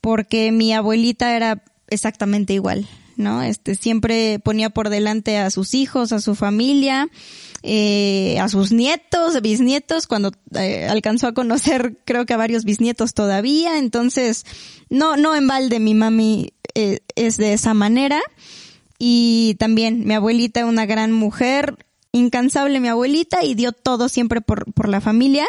porque 0.00 0.52
mi 0.52 0.72
abuelita 0.72 1.34
era 1.34 1.64
exactamente 1.88 2.52
igual. 2.52 2.86
¿No? 3.16 3.42
Este 3.42 3.74
siempre 3.74 4.38
ponía 4.38 4.70
por 4.70 4.88
delante 4.88 5.38
a 5.38 5.50
sus 5.50 5.74
hijos, 5.74 6.12
a 6.12 6.20
su 6.20 6.34
familia, 6.34 7.08
eh, 7.62 8.38
a 8.40 8.48
sus 8.48 8.72
nietos, 8.72 9.40
bisnietos, 9.40 10.06
cuando 10.06 10.32
eh, 10.54 10.86
alcanzó 10.88 11.28
a 11.28 11.34
conocer 11.34 11.98
creo 12.04 12.26
que 12.26 12.34
a 12.34 12.38
varios 12.38 12.64
bisnietos 12.64 13.14
todavía, 13.14 13.78
entonces 13.78 14.44
no, 14.90 15.16
no 15.16 15.34
en 15.34 15.46
balde 15.46 15.80
mi 15.80 15.94
mami 15.94 16.52
eh, 16.74 17.00
es 17.16 17.36
de 17.36 17.52
esa 17.52 17.74
manera. 17.74 18.20
Y 18.98 19.56
también 19.58 20.06
mi 20.06 20.14
abuelita, 20.14 20.64
una 20.66 20.86
gran 20.86 21.12
mujer, 21.12 21.76
incansable 22.12 22.80
mi 22.80 22.88
abuelita 22.88 23.44
y 23.44 23.54
dio 23.54 23.72
todo 23.72 24.08
siempre 24.08 24.40
por, 24.40 24.72
por 24.72 24.88
la 24.88 25.00
familia. 25.00 25.46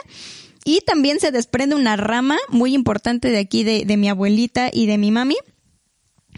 Y 0.66 0.82
también 0.82 1.20
se 1.20 1.32
desprende 1.32 1.76
una 1.76 1.96
rama 1.96 2.38
muy 2.50 2.74
importante 2.74 3.30
de 3.30 3.38
aquí 3.38 3.64
de, 3.64 3.86
de 3.86 3.98
mi 3.98 4.10
abuelita 4.10 4.72
y 4.74 4.88
de 4.88 4.98
mi 4.98 5.12
mami, 5.12 5.36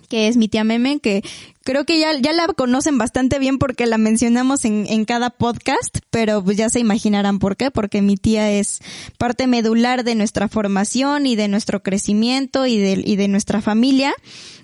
que 0.09 0.27
es 0.27 0.37
mi 0.37 0.47
tía 0.47 0.63
Meme, 0.63 0.99
que 0.99 1.23
creo 1.63 1.85
que 1.85 1.99
ya, 1.99 2.17
ya 2.19 2.33
la 2.33 2.47
conocen 2.47 2.97
bastante 2.97 3.39
bien 3.39 3.57
porque 3.57 3.85
la 3.85 3.97
mencionamos 3.97 4.65
en, 4.65 4.85
en 4.87 5.05
cada 5.05 5.29
podcast, 5.29 5.97
pero 6.09 6.43
pues 6.43 6.57
ya 6.57 6.69
se 6.69 6.79
imaginarán 6.79 7.39
por 7.39 7.57
qué, 7.57 7.71
porque 7.71 8.01
mi 8.01 8.15
tía 8.17 8.51
es 8.51 8.79
parte 9.17 9.47
medular 9.47 10.03
de 10.03 10.15
nuestra 10.15 10.47
formación 10.47 11.25
y 11.25 11.35
de 11.35 11.47
nuestro 11.47 11.83
crecimiento 11.83 12.65
y 12.65 12.77
de, 12.77 13.01
y 13.05 13.15
de 13.15 13.27
nuestra 13.27 13.61
familia, 13.61 14.13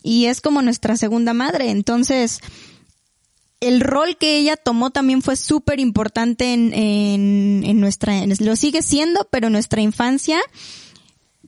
y 0.01 0.25
es 0.25 0.41
como 0.41 0.61
nuestra 0.61 0.97
segunda 0.97 1.33
madre. 1.33 1.69
Entonces, 1.71 2.39
el 3.59 3.79
rol 3.79 4.17
que 4.17 4.37
ella 4.37 4.57
tomó 4.57 4.91
también 4.91 5.21
fue 5.21 5.35
súper 5.35 5.79
importante 5.79 6.53
en, 6.53 6.73
en, 6.73 7.63
en 7.65 7.79
nuestra, 7.79 8.25
lo 8.25 8.55
sigue 8.55 8.81
siendo, 8.81 9.27
pero 9.31 9.49
nuestra 9.49 9.81
infancia, 9.81 10.39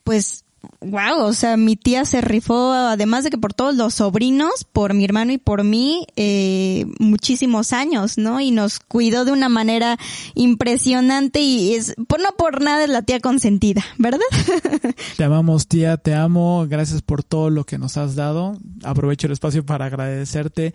pues 0.04 0.45
wow, 0.82 1.24
o 1.24 1.34
sea, 1.34 1.58
mi 1.58 1.76
tía 1.76 2.06
se 2.06 2.22
rifó, 2.22 2.72
además 2.74 3.24
de 3.24 3.30
que 3.30 3.38
por 3.38 3.54
todos 3.54 3.76
los 3.76 3.96
sobrinos, 3.96 4.66
por 4.72 4.94
mi 4.94 5.06
hermano 5.06 5.32
y 5.32 5.38
por 5.38 5.64
mí, 5.64 6.08
eh, 6.16 6.86
muchísimos 7.00 7.74
años, 7.74 8.18
¿no? 8.18 8.40
Y 8.40 8.52
nos 8.52 8.80
cuidó 8.80 9.26
de 9.26 9.32
una 9.32 9.50
manera 9.50 9.98
impresionante 10.34 11.40
y 11.42 11.76
es, 11.76 11.96
por 12.08 12.22
no 12.22 12.30
por 12.38 12.62
nada 12.62 12.84
es 12.84 12.90
la 12.90 13.02
tía 13.02 13.20
consentida, 13.20 13.84
¿verdad? 13.98 14.20
Te 15.18 15.24
amamos, 15.24 15.68
tía, 15.68 15.98
te 15.98 16.14
amo, 16.14 16.66
gracias 16.68 17.02
por 17.02 17.24
todo 17.24 17.50
lo 17.50 17.66
que 17.66 17.78
nos 17.78 17.98
has 17.98 18.16
dado. 18.16 18.58
Aprovecho 18.84 19.28
el 19.28 19.34
espacio 19.34 19.66
para 19.66 19.86
agradecerte 19.86 20.74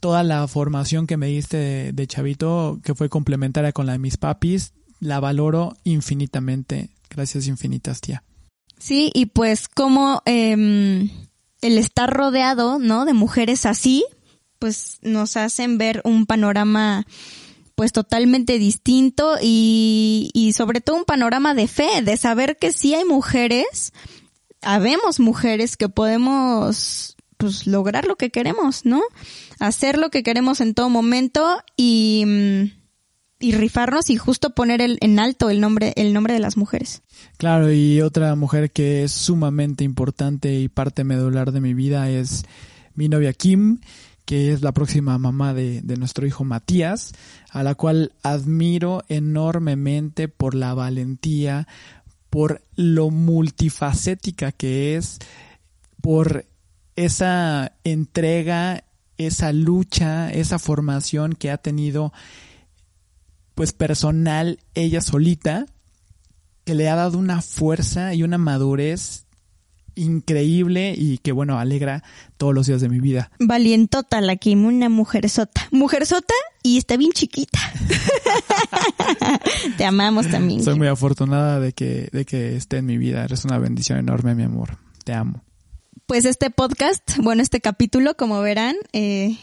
toda 0.00 0.22
la 0.22 0.46
formación 0.46 1.06
que 1.06 1.16
me 1.16 1.26
diste 1.26 1.92
de 1.92 2.06
chavito, 2.06 2.80
que 2.82 2.94
fue 2.94 3.08
complementaria 3.08 3.72
con 3.72 3.86
la 3.86 3.92
de 3.92 3.98
mis 3.98 4.16
papis, 4.16 4.72
la 5.00 5.20
valoro 5.20 5.76
infinitamente. 5.84 6.90
Gracias 7.10 7.46
infinitas, 7.46 8.00
tía. 8.00 8.22
Sí, 8.78 9.10
y 9.14 9.26
pues 9.26 9.68
como 9.68 10.22
eh, 10.26 11.08
el 11.60 11.78
estar 11.78 12.12
rodeado, 12.12 12.78
¿no? 12.78 13.04
De 13.04 13.14
mujeres 13.14 13.66
así, 13.66 14.04
pues 14.58 14.98
nos 15.02 15.36
hacen 15.36 15.78
ver 15.78 16.02
un 16.04 16.26
panorama 16.26 17.06
pues 17.74 17.92
totalmente 17.92 18.58
distinto 18.58 19.36
y, 19.40 20.30
y 20.32 20.54
sobre 20.54 20.80
todo 20.80 20.96
un 20.96 21.04
panorama 21.04 21.52
de 21.52 21.68
fe, 21.68 22.00
de 22.02 22.16
saber 22.16 22.56
que 22.56 22.72
sí 22.72 22.94
hay 22.94 23.04
mujeres, 23.04 23.92
habemos 24.62 25.20
mujeres 25.20 25.76
que 25.76 25.90
podemos 25.90 27.16
pues 27.36 27.66
lograr 27.66 28.06
lo 28.06 28.16
que 28.16 28.30
queremos, 28.30 28.84
¿no? 28.84 29.02
Hacer 29.58 29.98
lo 29.98 30.10
que 30.10 30.22
queremos 30.22 30.60
en 30.60 30.74
todo 30.74 30.88
momento 30.88 31.62
y, 31.76 32.72
y 33.38 33.52
rifarnos 33.52 34.10
y 34.10 34.16
justo 34.16 34.50
poner 34.50 34.80
en 34.80 35.18
alto 35.18 35.50
el 35.50 35.60
nombre, 35.60 35.92
el 35.96 36.12
nombre 36.12 36.34
de 36.34 36.40
las 36.40 36.56
mujeres. 36.56 37.02
Claro, 37.36 37.70
y 37.72 38.00
otra 38.00 38.34
mujer 38.34 38.70
que 38.70 39.04
es 39.04 39.12
sumamente 39.12 39.84
importante 39.84 40.54
y 40.58 40.68
parte 40.68 41.04
medular 41.04 41.52
de 41.52 41.60
mi 41.60 41.74
vida 41.74 42.08
es 42.10 42.44
mi 42.94 43.08
novia 43.08 43.32
Kim, 43.32 43.80
que 44.24 44.52
es 44.52 44.62
la 44.62 44.72
próxima 44.72 45.18
mamá 45.18 45.54
de, 45.54 45.82
de, 45.82 45.96
nuestro 45.96 46.26
hijo 46.26 46.44
Matías, 46.44 47.12
a 47.50 47.62
la 47.62 47.74
cual 47.74 48.12
admiro 48.22 49.04
enormemente 49.08 50.28
por 50.28 50.54
la 50.54 50.74
valentía, 50.74 51.68
por 52.30 52.62
lo 52.74 53.10
multifacética 53.10 54.50
que 54.50 54.96
es, 54.96 55.18
por 56.00 56.46
esa 56.96 57.72
entrega, 57.84 58.84
esa 59.18 59.52
lucha, 59.52 60.30
esa 60.32 60.58
formación 60.58 61.34
que 61.34 61.50
ha 61.50 61.58
tenido 61.58 62.12
pues 63.56 63.72
personal 63.72 64.60
ella 64.74 65.00
solita, 65.00 65.64
que 66.64 66.74
le 66.74 66.90
ha 66.90 66.94
dado 66.94 67.16
una 67.16 67.40
fuerza 67.40 68.12
y 68.12 68.22
una 68.22 68.36
madurez 68.36 69.24
increíble 69.94 70.94
y 70.94 71.16
que 71.18 71.32
bueno, 71.32 71.58
alegra 71.58 72.04
todos 72.36 72.54
los 72.54 72.66
días 72.66 72.82
de 72.82 72.90
mi 72.90 73.00
vida. 73.00 73.30
Valientota 73.40 74.20
la 74.20 74.36
Kim, 74.36 74.66
una 74.66 74.90
mujer 74.90 75.30
sota. 75.30 75.68
Mujer 75.70 76.04
sota 76.04 76.34
y 76.62 76.76
está 76.76 76.98
bien 76.98 77.12
chiquita. 77.12 77.58
Te 79.78 79.86
amamos 79.86 80.28
también. 80.30 80.62
Soy 80.62 80.76
muy 80.76 80.88
afortunada 80.88 81.58
de 81.58 81.72
que, 81.72 82.10
de 82.12 82.26
que 82.26 82.56
esté 82.56 82.76
en 82.76 82.84
mi 82.84 82.98
vida. 82.98 83.24
Eres 83.24 83.46
una 83.46 83.58
bendición 83.58 83.98
enorme, 83.98 84.34
mi 84.34 84.42
amor. 84.42 84.76
Te 85.02 85.14
amo. 85.14 85.42
Pues 86.04 86.26
este 86.26 86.50
podcast, 86.50 87.16
bueno, 87.22 87.40
este 87.40 87.62
capítulo, 87.62 88.18
como 88.18 88.42
verán, 88.42 88.76
eh, 88.92 89.38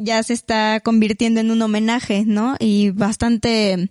ya 0.00 0.22
se 0.22 0.32
está 0.32 0.80
convirtiendo 0.80 1.40
en 1.40 1.50
un 1.50 1.62
homenaje, 1.62 2.24
¿no? 2.26 2.56
Y 2.58 2.90
bastante 2.90 3.90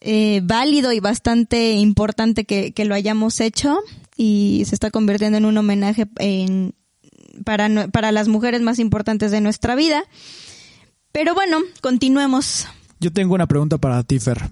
eh, 0.00 0.40
válido 0.42 0.92
y 0.92 1.00
bastante 1.00 1.72
importante 1.72 2.44
que, 2.44 2.72
que 2.72 2.84
lo 2.84 2.94
hayamos 2.94 3.40
hecho 3.40 3.78
y 4.16 4.64
se 4.66 4.74
está 4.74 4.90
convirtiendo 4.90 5.38
en 5.38 5.44
un 5.44 5.56
homenaje 5.56 6.06
en, 6.18 6.74
para, 7.44 7.88
para 7.88 8.12
las 8.12 8.28
mujeres 8.28 8.62
más 8.62 8.78
importantes 8.78 9.30
de 9.30 9.40
nuestra 9.40 9.74
vida. 9.74 10.02
Pero 11.12 11.34
bueno, 11.34 11.58
continuemos. 11.80 12.66
Yo 12.98 13.12
tengo 13.12 13.34
una 13.34 13.46
pregunta 13.46 13.78
para 13.78 14.02
ti, 14.02 14.18
Fer. 14.18 14.50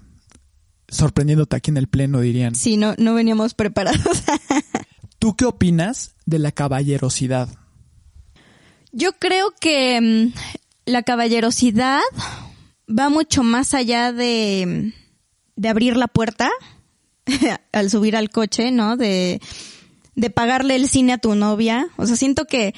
Sorprendiéndote 0.89 1.57
aquí 1.57 1.71
en 1.71 1.79
el 1.79 1.89
pleno, 1.89 2.21
dirían. 2.21 2.55
Sí, 2.55 2.77
no, 2.77 2.95
no 2.99 3.15
veníamos 3.15 3.55
preparados. 3.55 4.23
¿Tú 5.19 5.35
qué 5.35 5.47
opinas 5.47 6.15
de 6.27 6.39
la 6.39 6.53
caballerosidad? 6.53 7.49
Yo 8.93 9.13
creo 9.15 9.53
que 9.59 10.01
mm, 10.01 10.33
la 10.85 11.03
caballerosidad 11.03 12.01
va 12.89 13.09
mucho 13.09 13.43
más 13.43 13.75
allá 13.75 14.13
de, 14.13 14.93
de 15.57 15.69
abrir 15.69 15.97
la 15.97 16.09
puerta 16.09 16.51
al 17.73 17.91
subir 17.91 18.17
al 18.17 18.31
coche, 18.31 18.71
¿no? 18.71 18.97
De, 18.97 19.41
de 20.15 20.31
pagarle 20.31 20.77
el 20.77 20.89
cine 20.89 21.15
a 21.15 21.19
tu 21.19 21.35
novia. 21.35 21.89
O 21.97 22.07
sea, 22.07 22.17
siento 22.17 22.47
que, 22.47 22.75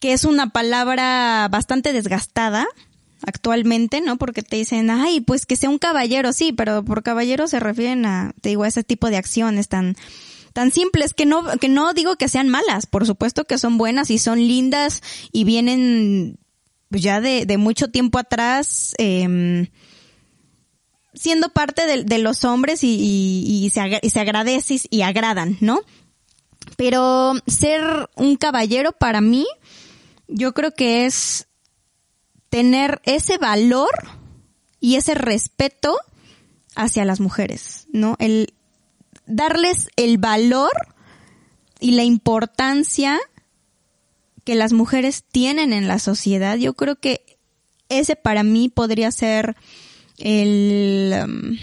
que 0.00 0.12
es 0.12 0.24
una 0.24 0.50
palabra 0.50 1.48
bastante 1.50 1.92
desgastada 1.92 2.66
actualmente, 3.26 4.00
¿no? 4.00 4.18
Porque 4.18 4.42
te 4.42 4.56
dicen, 4.56 4.90
ay, 4.90 5.20
pues 5.20 5.46
que 5.46 5.56
sea 5.56 5.70
un 5.70 5.78
caballero, 5.78 6.32
sí, 6.32 6.52
pero 6.52 6.84
por 6.84 7.02
caballero 7.02 7.46
se 7.46 7.60
refieren 7.60 8.04
a, 8.04 8.34
te 8.40 8.50
digo, 8.50 8.64
a 8.64 8.68
ese 8.68 8.82
tipo 8.84 9.08
de 9.08 9.16
acciones 9.16 9.68
tan, 9.68 9.96
tan 10.52 10.72
simples 10.72 11.14
que 11.14 11.26
no, 11.26 11.44
que 11.58 11.68
no 11.68 11.94
digo 11.94 12.16
que 12.16 12.28
sean 12.28 12.48
malas, 12.48 12.86
por 12.86 13.06
supuesto 13.06 13.44
que 13.44 13.58
son 13.58 13.78
buenas 13.78 14.10
y 14.10 14.18
son 14.18 14.38
lindas 14.38 15.02
y 15.32 15.44
vienen 15.44 16.38
ya 16.90 17.20
de, 17.20 17.46
de 17.46 17.56
mucho 17.56 17.90
tiempo 17.90 18.18
atrás, 18.18 18.94
eh, 18.98 19.70
siendo 21.14 21.48
parte 21.50 21.86
de, 21.86 22.04
de 22.04 22.18
los 22.18 22.44
hombres 22.44 22.84
y, 22.84 22.94
y, 22.94 23.66
y, 23.66 23.70
se, 23.70 24.00
y 24.02 24.10
se 24.10 24.20
agradece 24.20 24.80
y 24.90 25.02
agradan, 25.02 25.56
¿no? 25.60 25.80
Pero 26.76 27.34
ser 27.46 28.08
un 28.16 28.36
caballero 28.36 28.92
para 28.92 29.20
mí, 29.20 29.46
yo 30.28 30.52
creo 30.52 30.74
que 30.74 31.06
es 31.06 31.48
tener 32.48 33.00
ese 33.04 33.38
valor 33.38 33.90
y 34.80 34.96
ese 34.96 35.14
respeto 35.14 35.96
hacia 36.74 37.04
las 37.04 37.20
mujeres, 37.20 37.86
¿no? 37.92 38.16
El 38.18 38.54
darles 39.34 39.88
el 39.96 40.18
valor 40.18 40.70
y 41.80 41.92
la 41.92 42.04
importancia 42.04 43.18
que 44.44 44.54
las 44.54 44.72
mujeres 44.72 45.24
tienen 45.30 45.72
en 45.72 45.88
la 45.88 45.98
sociedad. 45.98 46.56
Yo 46.56 46.74
creo 46.74 46.96
que 46.96 47.38
ese 47.88 48.16
para 48.16 48.42
mí 48.42 48.68
podría 48.68 49.10
ser 49.10 49.56
el, 50.18 51.12
um, 51.24 51.56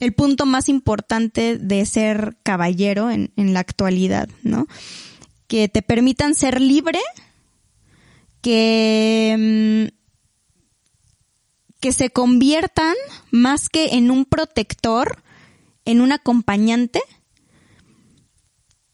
el 0.00 0.12
punto 0.12 0.46
más 0.46 0.68
importante 0.68 1.58
de 1.58 1.86
ser 1.86 2.36
caballero 2.42 3.10
en, 3.10 3.32
en 3.36 3.54
la 3.54 3.60
actualidad, 3.60 4.28
¿no? 4.42 4.66
Que 5.46 5.68
te 5.68 5.82
permitan 5.82 6.34
ser 6.34 6.60
libre, 6.60 7.00
que, 8.40 9.34
um, 9.36 9.96
que 11.80 11.92
se 11.92 12.10
conviertan 12.10 12.94
más 13.30 13.68
que 13.68 13.94
en 13.94 14.10
un 14.10 14.24
protector, 14.24 15.22
en 15.84 16.00
un 16.00 16.12
acompañante 16.12 17.00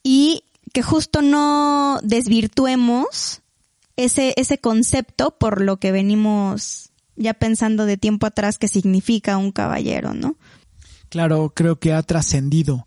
y 0.03 0.45
que 0.73 0.83
justo 0.83 1.23
no 1.23 2.01
desvirtuemos 2.03 3.43
ese, 3.97 4.35
ese 4.37 4.59
concepto 4.59 5.37
por 5.39 5.61
lo 5.61 5.79
que 5.79 5.93
venimos 5.93 6.91
ya 7.17 7.35
pensando 7.35 7.87
de 7.87 7.97
tiempo 7.97 8.27
atrás 8.27 8.59
qué 8.59 8.69
significa 8.69 9.37
un 9.37 9.53
caballero, 9.53 10.15
¿no? 10.15 10.37
Claro, 11.11 11.53
creo 11.55 11.79
que 11.79 11.93
ha 11.93 12.03
trascendido 12.03 12.87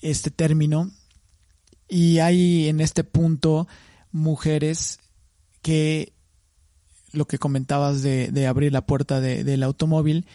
este 0.00 0.30
término 0.30 0.90
y 1.88 2.18
hay 2.18 2.68
en 2.68 2.80
este 2.80 3.04
punto 3.04 3.68
mujeres 4.10 4.98
que 5.62 6.12
lo 7.12 7.26
que 7.26 7.38
comentabas 7.38 8.02
de, 8.02 8.46
abrir 8.46 8.72
la 8.72 8.86
puerta 8.86 9.20
de, 9.20 9.44
del 9.44 9.62
automóvil, 9.62 10.26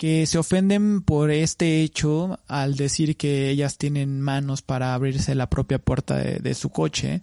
que 0.00 0.24
se 0.24 0.38
ofenden 0.38 1.02
por 1.02 1.30
este 1.30 1.82
hecho 1.82 2.40
al 2.48 2.74
decir 2.74 3.18
que 3.18 3.50
ellas 3.50 3.76
tienen 3.76 4.22
manos 4.22 4.62
para 4.62 4.94
abrirse 4.94 5.34
la 5.34 5.50
propia 5.50 5.78
puerta 5.78 6.16
de, 6.16 6.54
su 6.54 6.70
coche, 6.70 7.20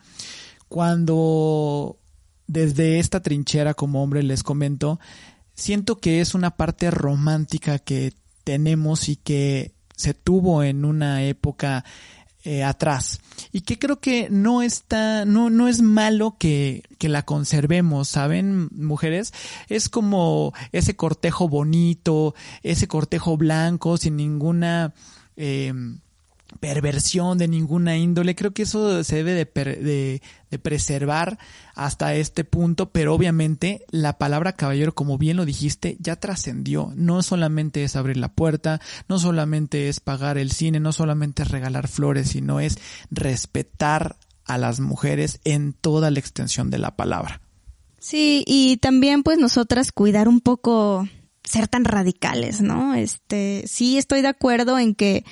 cuando 0.70 1.98
desde 2.46 3.00
esta 3.00 3.24
trinchera 3.24 3.74
como 3.74 4.04
hombre 4.04 4.22
les 4.22 4.44
comento, 4.44 5.00
siento 5.56 5.98
que 5.98 6.22
es 6.22 6.36
una 6.36 6.52
parte 6.52 6.92
romántica 6.92 7.80
que 7.80 8.14
tenemos 8.44 9.10
y 9.10 9.16
que 9.16 9.72
se 9.96 10.14
tuvo 10.14 10.62
en 10.62 10.86
una 10.86 11.24
época 11.24 11.84
eh, 12.48 12.64
atrás. 12.64 13.20
Y 13.52 13.60
que 13.60 13.78
creo 13.78 14.00
que 14.00 14.30
no 14.30 14.62
está 14.62 15.26
no 15.26 15.50
no 15.50 15.68
es 15.68 15.82
malo 15.82 16.38
que, 16.40 16.82
que 16.98 17.10
la 17.10 17.24
conservemos 17.24 18.08
saben 18.08 18.70
mujeres 18.72 19.34
es 19.68 19.90
como 19.90 20.54
ese 20.72 20.96
cortejo 20.96 21.50
bonito 21.50 22.36
ese 22.64 22.88
cortejo 22.88 23.36
blanco 23.36 23.98
sin 23.98 24.16
ninguna 24.16 24.94
eh, 25.36 25.74
perversión 26.60 27.38
de 27.38 27.48
ninguna 27.48 27.98
índole. 27.98 28.36
Creo 28.36 28.54
que 28.54 28.64
eso 28.64 29.04
se 29.04 29.24
debe 29.24 29.34
de, 29.34 30.22
de, 30.50 30.60
preservar 30.60 31.38
hasta 31.76 32.16
este 32.16 32.44
punto, 32.44 32.92
pero 32.92 33.14
obviamente 33.14 33.86
la 33.90 34.18
palabra 34.18 34.54
caballero, 34.54 34.94
como 34.94 35.18
bien 35.18 35.38
lo 35.38 35.46
dijiste, 35.46 35.98
ya 36.00 36.16
trascendió. 36.16 36.92
No 36.96 37.22
solamente 37.24 37.84
es 37.84 37.96
abrir 37.96 38.18
la 38.18 38.34
puerta, 38.34 38.82
no 39.08 39.20
solamente 39.20 39.90
es 39.90 40.00
pagar 40.00 40.38
el 40.38 40.52
cine, 40.52 40.80
no 40.80 40.92
solamente 40.92 41.44
es 41.44 41.52
regalar 41.52 41.88
flores, 41.88 42.30
sino 42.30 42.60
es 42.60 42.78
respetar 43.12 44.18
a 44.46 44.58
las 44.58 44.80
mujeres 44.80 45.40
en 45.44 45.74
toda 45.74 46.10
la 46.10 46.20
extensión 46.20 46.70
de 46.70 46.80
la 46.80 46.96
palabra. 46.96 47.42
Sí, 48.00 48.44
y 48.48 48.78
también 48.78 49.24
pues 49.24 49.38
nosotras 49.38 49.92
cuidar 49.92 50.28
un 50.28 50.40
poco 50.40 51.08
ser 51.44 51.68
tan 51.68 51.86
radicales, 51.86 52.62
¿no? 52.62 52.94
Este, 52.94 53.64
sí 53.68 53.98
estoy 53.98 54.22
de 54.22 54.28
acuerdo 54.28 54.78
en 54.78 54.96
que 54.96 55.24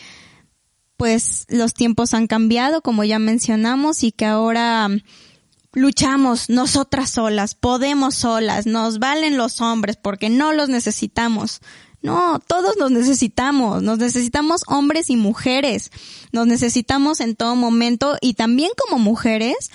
pues 0.97 1.45
los 1.49 1.73
tiempos 1.73 2.13
han 2.13 2.27
cambiado, 2.27 2.81
como 2.81 3.03
ya 3.03 3.19
mencionamos, 3.19 4.03
y 4.03 4.11
que 4.11 4.25
ahora 4.25 4.89
luchamos 5.73 6.49
nosotras 6.49 7.11
solas, 7.11 7.53
podemos 7.53 8.15
solas, 8.15 8.65
nos 8.65 8.97
valen 8.97 9.37
los 9.37 9.61
hombres 9.61 9.97
porque 9.97 10.29
no 10.29 10.53
los 10.53 10.69
necesitamos. 10.69 11.61
No, 12.01 12.39
todos 12.39 12.77
nos 12.77 12.91
necesitamos, 12.91 13.81
nos 13.81 13.97
necesitamos 13.97 14.61
hombres 14.67 15.09
y 15.09 15.15
mujeres, 15.15 15.91
nos 16.31 16.45
necesitamos 16.45 17.19
en 17.19 17.35
todo 17.35 17.55
momento 17.55 18.15
y 18.21 18.35
también 18.35 18.69
como 18.77 19.01
mujeres, 19.01 19.71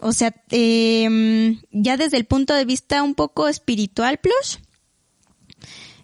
o 0.00 0.12
sea, 0.12 0.34
eh, 0.50 1.58
ya 1.70 1.96
desde 1.96 2.18
el 2.18 2.26
punto 2.26 2.52
de 2.52 2.66
vista 2.66 3.02
un 3.02 3.14
poco 3.14 3.48
espiritual, 3.48 4.18
plus, 4.18 4.60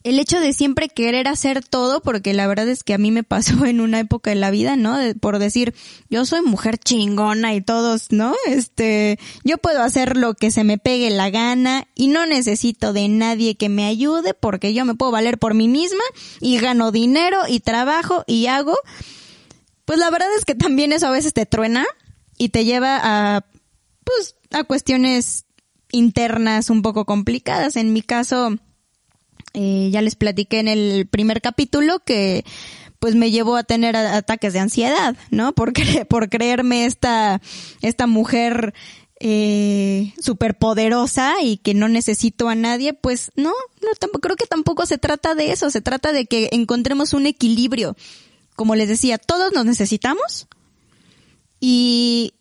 el 0.07 0.21
hecho 0.21 0.39
de 0.39 0.53
siempre 0.53 0.89
querer 0.89 1.27
hacer 1.27 1.65
todo, 1.65 2.01
porque 2.01 2.33
la 2.33 2.47
verdad 2.47 2.69
es 2.69 2.85
que 2.85 2.95
a 2.95 2.99
mí 2.99 3.11
me 3.11 3.25
pasó 3.25 3.65
en 3.67 3.81
una 3.81 3.99
época 3.99 4.31
de 4.31 4.37
la 4.37 4.53
vida, 4.53 4.77
¿no? 4.77 4.97
por 5.21 5.41
decir, 5.41 5.75
yo 6.09 6.25
soy 6.25 6.43
mujer 6.43 6.79
chingona 6.79 7.55
y 7.55 7.61
todos, 7.61 8.13
¿no? 8.13 8.35
Este, 8.47 9.19
yo 9.43 9.59
puedo 9.59 9.83
hacer 9.83 10.17
lo 10.17 10.35
que 10.35 10.53
se 10.53 10.63
me 10.63 10.79
pegue 10.79 11.11
la 11.11 11.31
gana 11.31 11.89
y 11.97 12.07
no 12.07 12.25
necesito 12.25 12.93
de 12.93 13.09
nadie 13.09 13.57
que 13.57 13.69
me 13.69 13.85
ayude 13.85 14.33
porque 14.33 14.73
yo 14.73 14.85
me 14.85 14.95
puedo 14.95 15.11
valer 15.11 15.39
por 15.39 15.55
mí 15.55 15.67
misma 15.67 16.05
y 16.41 16.59
gano 16.59 16.93
dinero 16.93 17.41
y 17.49 17.59
trabajo 17.59 18.23
y 18.29 18.47
hago. 18.47 18.77
Pues 19.85 19.99
la 19.99 20.11
verdad 20.11 20.29
es 20.39 20.45
que 20.45 20.55
también 20.55 20.93
eso 20.93 21.09
a 21.09 21.11
veces 21.11 21.33
te 21.33 21.47
truena 21.47 21.85
y 22.39 22.51
te 22.51 22.65
lleva 22.65 23.01
a, 23.03 23.45
pues, 24.05 24.37
a 24.53 24.63
cuestiones 24.63 25.47
internas 25.91 26.71
un 26.71 26.83
poco 26.83 27.05
complicadas. 27.05 27.75
En 27.75 27.93
mi 27.93 28.03
caso, 28.03 28.57
eh, 29.59 29.89
ya 29.91 30.03
les 30.03 30.17
platiqué 30.17 30.61
en 30.61 30.69
el 30.69 31.07
primer 31.07 31.41
capítulo 31.41 32.01
que 32.05 32.45
pues 32.99 33.15
me 33.15 33.31
llevó 33.31 33.57
a 33.57 33.65
tener 33.65 33.97
ataques 33.97 34.53
de 34.53 34.59
ansiedad, 34.59 35.17
¿no? 35.31 35.55
Por, 35.55 35.73
por 36.11 36.29
creerme 36.29 36.85
esta, 36.85 37.41
esta 37.81 38.07
mujer 38.07 38.75
eh, 39.19 40.13
superpoderosa 40.21 41.37
y 41.43 41.57
que 41.57 41.73
no 41.73 41.89
necesito 41.89 42.51
a 42.51 42.55
nadie, 42.55 42.93
pues 42.93 43.33
no, 43.35 43.55
no 43.81 43.89
tampoco, 43.99 44.21
creo 44.21 44.37
que 44.37 44.47
tampoco 44.47 44.85
se 44.85 44.99
trata 44.99 45.35
de 45.35 45.53
eso, 45.53 45.71
se 45.71 45.81
trata 45.81 46.13
de 46.13 46.27
que 46.27 46.51
encontremos 46.53 47.15
un 47.15 47.25
equilibrio. 47.27 47.97
Como 48.57 48.75
les 48.75 48.89
decía, 48.89 49.17
todos 49.17 49.55
nos 49.55 49.65
necesitamos 49.65 50.49
y, 51.61 52.35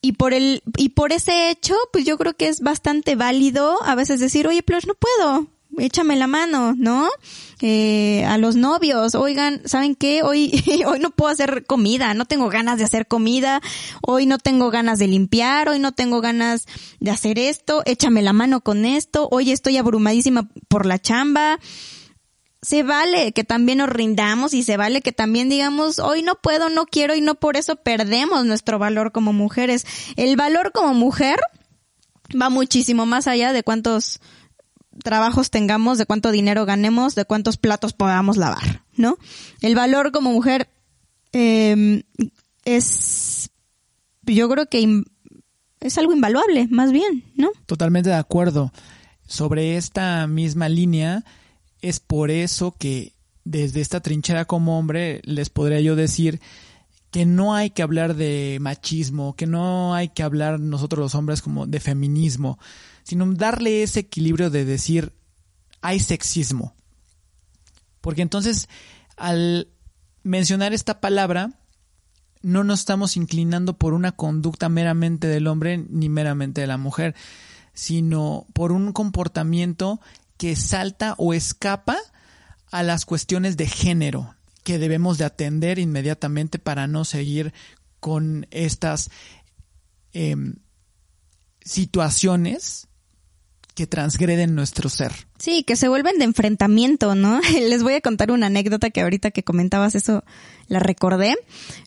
y 0.00 0.12
por 0.12 0.34
el, 0.34 0.64
y 0.76 0.88
por 0.88 1.12
ese 1.12 1.50
hecho, 1.50 1.76
pues 1.92 2.04
yo 2.04 2.18
creo 2.18 2.34
que 2.34 2.48
es 2.48 2.60
bastante 2.60 3.14
válido 3.14 3.80
a 3.84 3.94
veces 3.94 4.18
decir, 4.18 4.48
oye, 4.48 4.64
pues 4.64 4.84
no 4.88 4.94
puedo, 4.94 5.46
échame 5.78 6.16
la 6.16 6.26
mano, 6.26 6.74
¿no? 6.76 7.08
Eh, 7.62 8.24
a 8.26 8.36
los 8.36 8.54
novios, 8.54 9.14
oigan, 9.14 9.62
¿saben 9.64 9.94
qué? 9.94 10.22
Hoy, 10.22 10.62
hoy 10.86 10.98
no 11.00 11.10
puedo 11.10 11.32
hacer 11.32 11.64
comida, 11.66 12.12
no 12.14 12.26
tengo 12.26 12.48
ganas 12.48 12.78
de 12.78 12.84
hacer 12.84 13.06
comida, 13.06 13.60
hoy 14.02 14.26
no 14.26 14.38
tengo 14.38 14.70
ganas 14.70 14.98
de 14.98 15.08
limpiar, 15.08 15.68
hoy 15.68 15.78
no 15.78 15.92
tengo 15.92 16.20
ganas 16.20 16.66
de 17.00 17.10
hacer 17.10 17.38
esto, 17.38 17.82
échame 17.86 18.22
la 18.22 18.32
mano 18.32 18.60
con 18.60 18.84
esto, 18.84 19.28
hoy 19.30 19.50
estoy 19.50 19.76
abrumadísima 19.76 20.48
por 20.68 20.86
la 20.86 20.98
chamba. 20.98 21.58
Se 22.62 22.82
vale 22.82 23.32
que 23.32 23.44
también 23.44 23.78
nos 23.78 23.88
rindamos 23.88 24.52
y 24.52 24.64
se 24.64 24.76
vale 24.76 25.00
que 25.00 25.12
también 25.12 25.48
digamos, 25.48 25.98
hoy 25.98 26.22
no 26.22 26.34
puedo, 26.34 26.68
no 26.68 26.86
quiero 26.86 27.14
y 27.14 27.20
no 27.20 27.36
por 27.36 27.56
eso 27.56 27.76
perdemos 27.76 28.44
nuestro 28.44 28.78
valor 28.78 29.12
como 29.12 29.32
mujeres. 29.32 29.86
El 30.16 30.36
valor 30.36 30.72
como 30.72 30.92
mujer 30.92 31.38
va 32.30 32.50
muchísimo 32.50 33.06
más 33.06 33.28
allá 33.28 33.52
de 33.52 33.62
cuántos 33.62 34.20
trabajos 35.02 35.50
tengamos, 35.50 35.98
de 35.98 36.06
cuánto 36.06 36.30
dinero 36.30 36.66
ganemos, 36.66 37.14
de 37.14 37.24
cuántos 37.24 37.56
platos 37.56 37.92
podamos 37.92 38.36
lavar, 38.36 38.82
¿no? 38.96 39.18
El 39.60 39.74
valor 39.74 40.12
como 40.12 40.32
mujer 40.32 40.68
em, 41.32 42.02
es, 42.64 43.50
yo 44.22 44.48
creo 44.48 44.66
que 44.66 45.02
es 45.80 45.98
algo 45.98 46.12
invaluable, 46.12 46.68
más 46.70 46.92
bien, 46.92 47.24
¿no? 47.36 47.50
Totalmente 47.66 48.10
de 48.10 48.16
acuerdo. 48.16 48.72
Sobre 49.26 49.76
esta 49.76 50.26
misma 50.26 50.68
línea, 50.68 51.24
es 51.80 52.00
por 52.00 52.30
eso 52.30 52.74
que 52.78 53.12
desde 53.44 53.80
esta 53.80 54.00
trinchera 54.00 54.44
como 54.44 54.78
hombre 54.78 55.20
les 55.24 55.50
podría 55.50 55.80
yo 55.80 55.96
decir 55.96 56.40
que 57.10 57.24
no 57.24 57.54
hay 57.54 57.70
que 57.70 57.82
hablar 57.82 58.14
de 58.14 58.58
machismo, 58.60 59.36
que 59.36 59.46
no 59.46 59.94
hay 59.94 60.08
que 60.08 60.22
hablar 60.22 60.60
nosotros 60.60 61.00
los 61.00 61.14
hombres 61.14 61.42
como 61.42 61.66
de 61.66 61.80
feminismo, 61.80 62.58
sino 63.06 63.32
darle 63.34 63.84
ese 63.84 64.00
equilibrio 64.00 64.50
de 64.50 64.64
decir, 64.64 65.12
hay 65.80 66.00
sexismo. 66.00 66.74
Porque 68.00 68.22
entonces, 68.22 68.68
al 69.16 69.68
mencionar 70.24 70.72
esta 70.72 71.00
palabra, 71.00 71.52
no 72.42 72.64
nos 72.64 72.80
estamos 72.80 73.16
inclinando 73.16 73.78
por 73.78 73.94
una 73.94 74.10
conducta 74.10 74.68
meramente 74.68 75.28
del 75.28 75.46
hombre 75.46 75.78
ni 75.88 76.08
meramente 76.08 76.62
de 76.62 76.66
la 76.66 76.78
mujer, 76.78 77.14
sino 77.74 78.48
por 78.52 78.72
un 78.72 78.92
comportamiento 78.92 80.00
que 80.36 80.56
salta 80.56 81.14
o 81.16 81.32
escapa 81.32 81.96
a 82.72 82.82
las 82.82 83.06
cuestiones 83.06 83.56
de 83.56 83.68
género 83.68 84.34
que 84.64 84.80
debemos 84.80 85.16
de 85.16 85.26
atender 85.26 85.78
inmediatamente 85.78 86.58
para 86.58 86.88
no 86.88 87.04
seguir 87.04 87.54
con 88.00 88.48
estas 88.50 89.10
em, 90.12 90.56
situaciones 91.60 92.85
que 93.76 93.86
transgreden 93.86 94.54
nuestro 94.54 94.88
ser. 94.88 95.12
Sí, 95.38 95.62
que 95.62 95.76
se 95.76 95.88
vuelven 95.88 96.18
de 96.18 96.24
enfrentamiento, 96.24 97.14
¿no? 97.14 97.40
Les 97.52 97.82
voy 97.82 97.92
a 97.92 98.00
contar 98.00 98.32
una 98.32 98.46
anécdota 98.46 98.90
que 98.90 99.02
ahorita 99.02 99.30
que 99.30 99.44
comentabas 99.44 99.94
eso 99.94 100.24
la 100.66 100.80
recordé. 100.80 101.36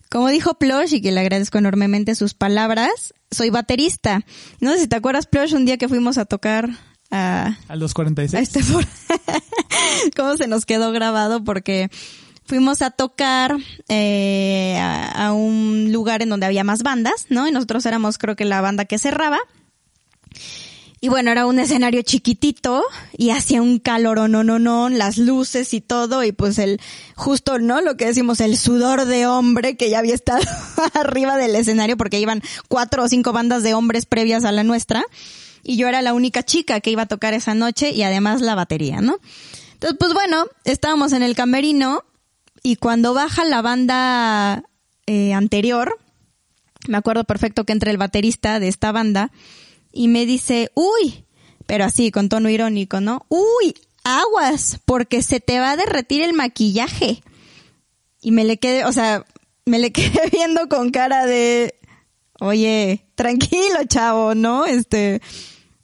Como 0.09 0.29
dijo 0.29 0.53
Plush, 0.53 0.93
y 0.93 1.01
que 1.01 1.11
le 1.11 1.19
agradezco 1.19 1.57
enormemente 1.57 2.15
sus 2.15 2.35
palabras, 2.35 3.13
soy 3.31 3.49
baterista. 3.49 4.23
No 4.61 4.71
sé 4.71 4.81
si 4.81 4.87
te 4.87 4.95
acuerdas, 4.95 5.25
Plush, 5.25 5.55
un 5.55 5.65
día 5.65 5.77
que 5.77 5.89
fuimos 5.89 6.17
a 6.19 6.25
tocar 6.25 6.69
a... 7.11 7.57
A 7.67 7.75
los 7.75 7.95
46. 7.95 8.33
A 8.33 8.39
este 8.39 8.61
¿Cómo 10.15 10.37
se 10.37 10.47
nos 10.47 10.67
quedó 10.67 10.91
grabado? 10.91 11.43
Porque 11.43 11.89
fuimos 12.45 12.83
a 12.83 12.91
tocar 12.91 13.57
eh, 13.87 14.77
a, 14.79 15.27
a, 15.27 15.33
un 15.33 15.91
lugar 15.91 16.21
en 16.21 16.29
donde 16.29 16.45
había 16.45 16.63
más 16.63 16.83
bandas, 16.83 17.25
¿no? 17.29 17.47
Y 17.47 17.51
nosotros 17.51 17.85
éramos 17.87 18.19
creo 18.19 18.35
que 18.35 18.45
la 18.45 18.61
banda 18.61 18.85
que 18.85 18.99
cerraba. 18.99 19.39
Y 21.01 21.07
bueno, 21.07 21.31
era 21.31 21.45
un 21.45 21.59
escenario 21.59 22.01
chiquitito 22.01 22.83
y 23.17 23.29
hacía 23.29 23.61
un 23.61 23.79
calor, 23.79 24.29
no, 24.29 24.43
no, 24.43 24.59
no, 24.59 24.89
las 24.89 25.17
luces 25.17 25.73
y 25.73 25.79
todo 25.79 26.23
y 26.25 26.33
pues 26.33 26.59
el, 26.59 26.81
justo, 27.15 27.57
¿no? 27.57 27.79
Lo 27.79 27.95
que 27.95 28.05
decimos, 28.05 28.41
el 28.41 28.57
sudor 28.57 29.05
de 29.05 29.25
hombre 29.25 29.77
que 29.77 29.89
ya 29.89 29.99
había 29.99 30.13
estado 30.15 30.43
arriba 30.93 31.37
del 31.37 31.55
escenario 31.55 31.95
porque 31.95 32.19
iban 32.19 32.41
cuatro 32.67 33.03
o 33.03 33.07
cinco 33.07 33.31
bandas 33.31 33.63
de 33.63 33.73
hombres 33.73 34.05
previas 34.05 34.43
a 34.43 34.51
la 34.51 34.63
nuestra 34.63 35.05
y 35.63 35.77
yo 35.77 35.87
era 35.87 36.01
la 36.01 36.13
única 36.13 36.43
chica 36.43 36.81
que 36.81 36.91
iba 36.91 37.03
a 37.03 37.07
tocar 37.07 37.33
esa 37.33 37.53
noche 37.53 37.91
y 37.91 38.03
además 38.03 38.41
la 38.41 38.55
batería, 38.55 38.99
¿no? 38.99 39.19
Entonces, 39.73 39.97
pues 39.97 40.13
bueno, 40.13 40.45
estábamos 40.65 41.13
en 41.13 41.23
el 41.23 41.35
camerino 41.35 42.03
y 42.61 42.75
cuando 42.75 43.13
baja 43.13 43.45
la 43.45 43.61
banda 43.61 44.63
eh, 45.05 45.33
anterior, 45.33 45.97
me 46.87 46.97
acuerdo 46.97 47.23
perfecto 47.23 47.63
que 47.63 47.71
entre 47.71 47.91
el 47.91 47.97
baterista 47.97 48.59
de 48.59 48.67
esta 48.67 48.91
banda, 48.91 49.31
y 49.91 50.07
me 50.07 50.25
dice, 50.25 50.71
uy, 50.75 51.25
pero 51.65 51.85
así, 51.85 52.11
con 52.11 52.29
tono 52.29 52.49
irónico, 52.49 53.01
¿no? 53.01 53.25
Uy, 53.29 53.75
aguas, 54.03 54.79
porque 54.85 55.21
se 55.21 55.39
te 55.39 55.59
va 55.59 55.71
a 55.71 55.77
derretir 55.77 56.21
el 56.21 56.33
maquillaje. 56.33 57.21
Y 58.21 58.31
me 58.31 58.43
le 58.43 58.57
quedé, 58.57 58.85
o 58.85 58.91
sea, 58.91 59.25
me 59.65 59.79
le 59.79 59.91
quedé 59.93 60.29
viendo 60.31 60.67
con 60.67 60.91
cara 60.91 61.25
de, 61.25 61.75
oye, 62.39 63.05
tranquilo, 63.15 63.83
chavo, 63.87 64.35
¿no? 64.35 64.65
Este, 64.65 65.21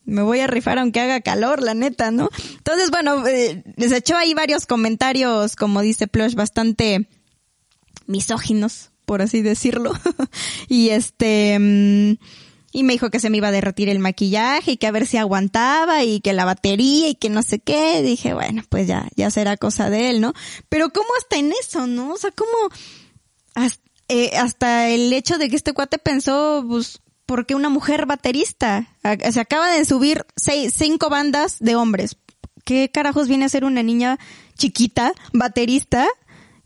me 0.05 0.21
voy 0.21 0.39
a 0.39 0.47
rifar 0.47 0.79
aunque 0.79 1.01
haga 1.01 1.21
calor, 1.21 1.61
la 1.61 1.73
neta, 1.73 2.11
¿no? 2.11 2.29
Entonces, 2.57 2.91
bueno, 2.91 3.25
eh, 3.27 3.63
les 3.75 3.91
echó 3.91 4.15
ahí 4.15 4.33
varios 4.33 4.65
comentarios, 4.65 5.55
como 5.55 5.81
dice 5.81 6.07
Plush, 6.07 6.35
bastante 6.35 7.07
misóginos, 8.05 8.91
por 9.05 9.21
así 9.21 9.41
decirlo. 9.41 9.93
y 10.67 10.89
este, 10.89 11.57
mm, 11.59 12.13
y 12.75 12.83
me 12.83 12.91
dijo 12.91 13.09
que 13.09 13.21
se 13.21 13.29
me 13.29 13.38
iba 13.38 13.47
a 13.47 13.51
derretir 13.51 13.88
el 13.88 13.99
maquillaje 13.99 14.71
y 14.71 14.77
que 14.77 14.85
a 14.85 14.91
ver 14.91 15.07
si 15.07 15.15
aguantaba 15.15 16.03
y 16.03 16.19
que 16.19 16.33
la 16.33 16.43
batería 16.43 17.07
y 17.07 17.15
que 17.15 17.29
no 17.29 17.41
sé 17.41 17.59
qué. 17.59 18.01
Dije, 18.01 18.33
bueno, 18.33 18.63
pues 18.67 18.85
ya, 18.85 19.07
ya 19.15 19.31
será 19.31 19.55
cosa 19.55 19.89
de 19.89 20.09
él, 20.09 20.19
¿no? 20.19 20.33
Pero 20.67 20.89
¿cómo 20.89 21.07
hasta 21.17 21.38
en 21.38 21.53
eso, 21.53 21.88
no? 21.88 22.11
O 22.11 22.17
sea, 22.17 22.31
¿cómo 22.31 22.51
eh, 24.09 24.35
hasta, 24.35 24.89
el 24.89 25.13
hecho 25.13 25.38
de 25.38 25.49
que 25.49 25.55
este 25.55 25.71
cuate 25.71 25.99
pensó, 25.99 26.65
pues, 26.67 26.99
¿por 27.25 27.45
qué 27.45 27.55
una 27.55 27.69
mujer 27.69 28.07
baterista? 28.07 28.89
Se 29.31 29.39
acaba 29.39 29.71
de 29.71 29.85
subir 29.85 30.25
seis, 30.35 30.73
cinco 30.75 31.09
bandas 31.09 31.59
de 31.61 31.77
hombres. 31.77 32.17
¿Qué 32.65 32.91
carajos 32.91 33.29
viene 33.29 33.45
a 33.45 33.49
ser 33.49 33.63
una 33.63 33.83
niña 33.83 34.19
chiquita, 34.57 35.13
baterista 35.31 36.07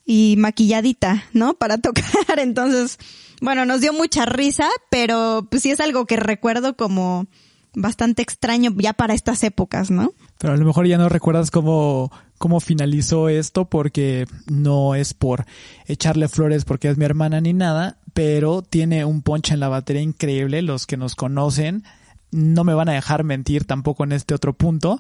y 0.06 0.38
maquilladita, 0.39 1.26
¿no? 1.34 1.54
Para 1.54 1.78
tocar. 1.78 2.04
Entonces, 2.39 2.98
bueno, 3.41 3.65
nos 3.65 3.82
dio 3.82 3.93
mucha 3.93 4.25
risa, 4.25 4.67
pero 4.89 5.47
pues 5.49 5.63
sí 5.63 5.71
es 5.71 5.80
algo 5.80 6.06
que 6.06 6.17
recuerdo 6.17 6.75
como 6.75 7.28
bastante 7.73 8.21
extraño 8.21 8.71
ya 8.78 8.93
para 8.93 9.13
estas 9.13 9.43
épocas, 9.43 9.91
¿no? 9.91 10.13
Pero 10.38 10.54
a 10.54 10.58
lo 10.58 10.65
mejor 10.65 10.88
ya 10.88 10.97
no 10.97 11.10
recuerdas 11.10 11.52
cómo, 11.52 12.12
cómo 12.38 12.60
finalizó 12.60 13.30
esto 13.30 13.65
porque 13.65 14.25
no 14.47 14.95
es 14.95 15.13
por 15.13 15.45
echarle 15.86 16.28
flores 16.28 16.65
porque 16.65 16.89
es 16.89 16.97
mi 16.97 17.06
hermana 17.06 17.41
ni 17.41 17.54
nada, 17.54 17.97
pero 18.13 18.62
tiene 18.62 19.06
un 19.06 19.21
ponche 19.21 19.54
en 19.54 19.60
la 19.60 19.69
batería 19.69 20.02
increíble, 20.02 20.62
los 20.62 20.88
que 20.88 20.97
nos 20.97 21.15
conocen 21.15 21.84
no 22.32 22.63
me 22.63 22.73
van 22.73 22.89
a 22.89 22.93
dejar 22.93 23.23
mentir 23.23 23.65
tampoco 23.65 24.04
en 24.04 24.12
este 24.12 24.34
otro 24.34 24.54
punto, 24.54 24.99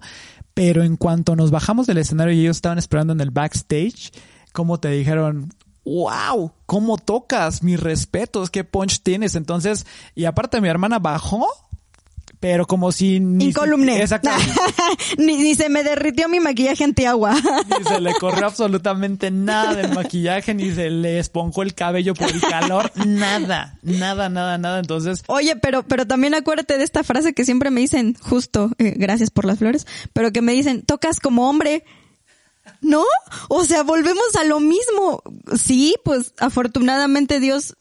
pero 0.53 0.83
en 0.83 0.97
cuanto 0.97 1.35
nos 1.35 1.51
bajamos 1.51 1.87
del 1.87 1.99
escenario 1.99 2.33
y 2.33 2.41
ellos 2.41 2.57
estaban 2.57 2.77
esperando 2.77 3.13
en 3.13 3.21
el 3.21 3.31
backstage, 3.31 4.11
como 4.51 4.79
te 4.79 4.89
dijeron, 4.89 5.53
wow, 5.89 6.51
¿cómo 6.65 6.97
tocas? 6.97 7.63
Mis 7.63 7.79
respetos, 7.79 8.49
qué 8.49 8.63
punch 8.63 9.01
tienes. 9.01 9.35
Entonces, 9.35 9.85
y 10.15 10.25
aparte 10.25 10.61
mi 10.61 10.67
hermana 10.67 10.99
bajó, 10.99 11.47
pero 12.39 12.67
como 12.67 12.91
si 12.91 13.19
ni. 13.19 13.45
Exacto. 13.99 14.29
ni, 15.17 15.37
ni 15.37 15.55
se 15.55 15.67
me 15.69 15.83
derritió 15.83 16.29
mi 16.29 16.39
maquillaje 16.39 16.83
antiagua. 16.83 17.33
Ni 17.79 17.85
se 17.85 17.99
le 17.99 18.13
corrió 18.13 18.45
absolutamente 18.45 19.31
nada 19.31 19.73
del 19.73 19.93
maquillaje, 19.93 20.53
ni 20.53 20.71
se 20.71 20.89
le 20.89 21.19
esponjó 21.19 21.63
el 21.63 21.73
cabello 21.73 22.13
por 22.13 22.29
el 22.29 22.41
calor, 22.41 22.91
nada, 23.05 23.77
nada, 23.81 24.29
nada, 24.29 24.57
nada. 24.57 24.79
Entonces, 24.79 25.23
Oye, 25.27 25.55
pero, 25.55 25.83
pero 25.83 26.05
también 26.05 26.33
acuérdate 26.33 26.77
de 26.77 26.83
esta 26.83 27.03
frase 27.03 27.33
que 27.33 27.45
siempre 27.45 27.71
me 27.71 27.81
dicen, 27.81 28.15
justo, 28.21 28.71
eh, 28.77 28.93
gracias 28.95 29.29
por 29.29 29.45
las 29.45 29.59
flores, 29.59 29.87
pero 30.13 30.31
que 30.31 30.41
me 30.41 30.53
dicen, 30.53 30.83
tocas 30.83 31.19
como 31.19 31.49
hombre. 31.49 31.83
¿No? 32.81 33.03
O 33.47 33.65
sea, 33.65 33.83
volvemos 33.83 34.35
a 34.39 34.43
lo 34.43 34.59
mismo. 34.59 35.21
Sí, 35.61 35.95
pues 36.03 36.33
afortunadamente 36.39 37.39
Dios, 37.39 37.75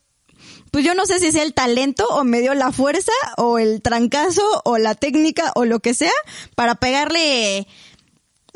pues 0.71 0.85
yo 0.85 0.95
no 0.95 1.07
sé 1.07 1.19
si 1.19 1.33
sea 1.33 1.43
el 1.43 1.55
talento 1.55 2.07
o 2.09 2.25
me 2.25 2.41
dio 2.41 2.55
la 2.55 2.73
fuerza 2.73 3.13
o 3.37 3.59
el 3.59 3.83
trancazo 3.83 4.43
o 4.65 4.79
la 4.79 4.95
técnica 4.95 5.53
o 5.55 5.65
lo 5.65 5.81
que 5.81 5.95
sea 5.95 6.13
para 6.55 6.77
pegarle 6.77 7.67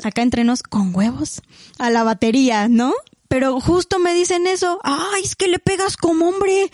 acá 0.03 0.21
entre 0.21 0.43
nos 0.43 0.63
con 0.63 0.95
huevos 0.95 1.41
a 1.79 1.89
la 1.89 2.03
batería, 2.03 2.67
¿no? 2.67 2.93
Pero 3.27 3.59
justo 3.59 3.99
me 3.99 4.13
dicen 4.13 4.45
eso, 4.45 4.79
ay, 4.83 5.23
es 5.23 5.35
que 5.35 5.47
le 5.47 5.59
pegas 5.59 5.97
como 5.97 6.29
hombre. 6.29 6.71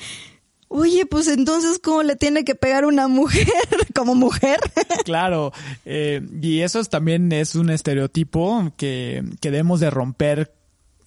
Oye, 0.72 1.08
pues 1.08 1.28
entonces, 1.28 1.80
¿cómo 1.80 2.04
le 2.04 2.16
tiene 2.16 2.46
que 2.46 2.54
pegar 2.54 2.86
una 2.86 3.08
mujer 3.08 3.48
como 3.96 4.14
mujer? 4.14 4.60
claro, 5.04 5.52
eh, 5.84 6.22
y 6.42 6.60
eso 6.60 6.80
es, 6.80 6.90
también 6.90 7.32
es 7.32 7.56
un 7.56 7.72
estereotipo 7.72 8.72
que, 8.78 9.24
que 9.42 9.50
debemos 9.50 9.80
de 9.80 9.90
romper 9.90 10.54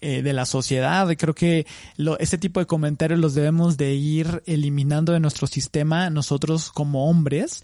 eh, 0.05 0.20
de 0.22 0.33
la 0.33 0.46
sociedad. 0.46 1.09
Creo 1.16 1.33
que 1.33 1.64
lo, 1.96 2.16
tipo 2.16 2.59
de 2.59 2.66
comentarios 2.66 3.20
los 3.20 3.35
debemos 3.35 3.77
de 3.77 3.94
ir 3.94 4.42
eliminando 4.46 5.12
de 5.12 5.20
nuestro 5.20 5.46
sistema 5.46 6.11
nosotros 6.11 6.72
como 6.72 7.09
hombres, 7.09 7.62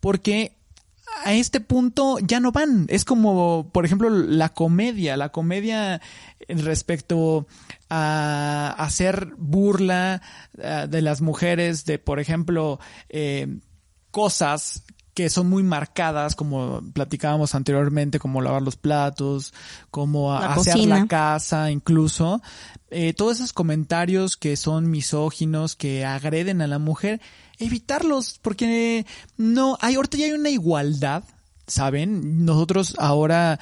porque 0.00 0.58
a 1.24 1.32
este 1.34 1.60
punto 1.60 2.18
ya 2.18 2.40
no 2.40 2.52
van. 2.52 2.86
Es 2.88 3.04
como, 3.04 3.70
por 3.72 3.84
ejemplo, 3.84 4.10
la 4.10 4.48
comedia. 4.50 5.16
La 5.16 5.30
comedia 5.30 6.00
respecto 6.48 7.46
a 7.88 8.74
hacer 8.78 9.34
burla 9.36 10.22
uh, 10.58 10.88
de 10.88 11.02
las 11.02 11.20
mujeres, 11.20 11.84
de, 11.84 11.98
por 11.98 12.20
ejemplo, 12.20 12.80
eh, 13.08 13.58
cosas 14.10 14.84
que 15.14 15.30
son 15.30 15.48
muy 15.48 15.62
marcadas, 15.62 16.34
como 16.34 16.82
platicábamos 16.92 17.54
anteriormente, 17.54 18.18
como 18.18 18.42
lavar 18.42 18.62
los 18.62 18.76
platos, 18.76 19.54
como 19.92 20.32
La 20.32 20.54
hacer 20.54 20.74
cocina. 20.74 20.98
la 20.98 21.06
casa, 21.06 21.70
incluso. 21.70 22.42
Eh, 22.90 23.14
todos 23.14 23.36
esos 23.36 23.52
comentarios 23.52 24.36
que 24.36 24.56
son 24.56 24.90
misóginos, 24.90 25.76
que 25.76 26.04
agreden 26.04 26.62
a 26.62 26.66
la 26.66 26.80
mujer, 26.80 27.20
evitarlos, 27.58 28.38
porque 28.42 29.06
no, 29.36 29.78
hay, 29.80 29.94
ahorita 29.94 30.18
ya 30.18 30.26
hay 30.26 30.32
una 30.32 30.50
igualdad, 30.50 31.24
¿saben? 31.66 32.44
Nosotros 32.44 32.94
ahora, 32.98 33.60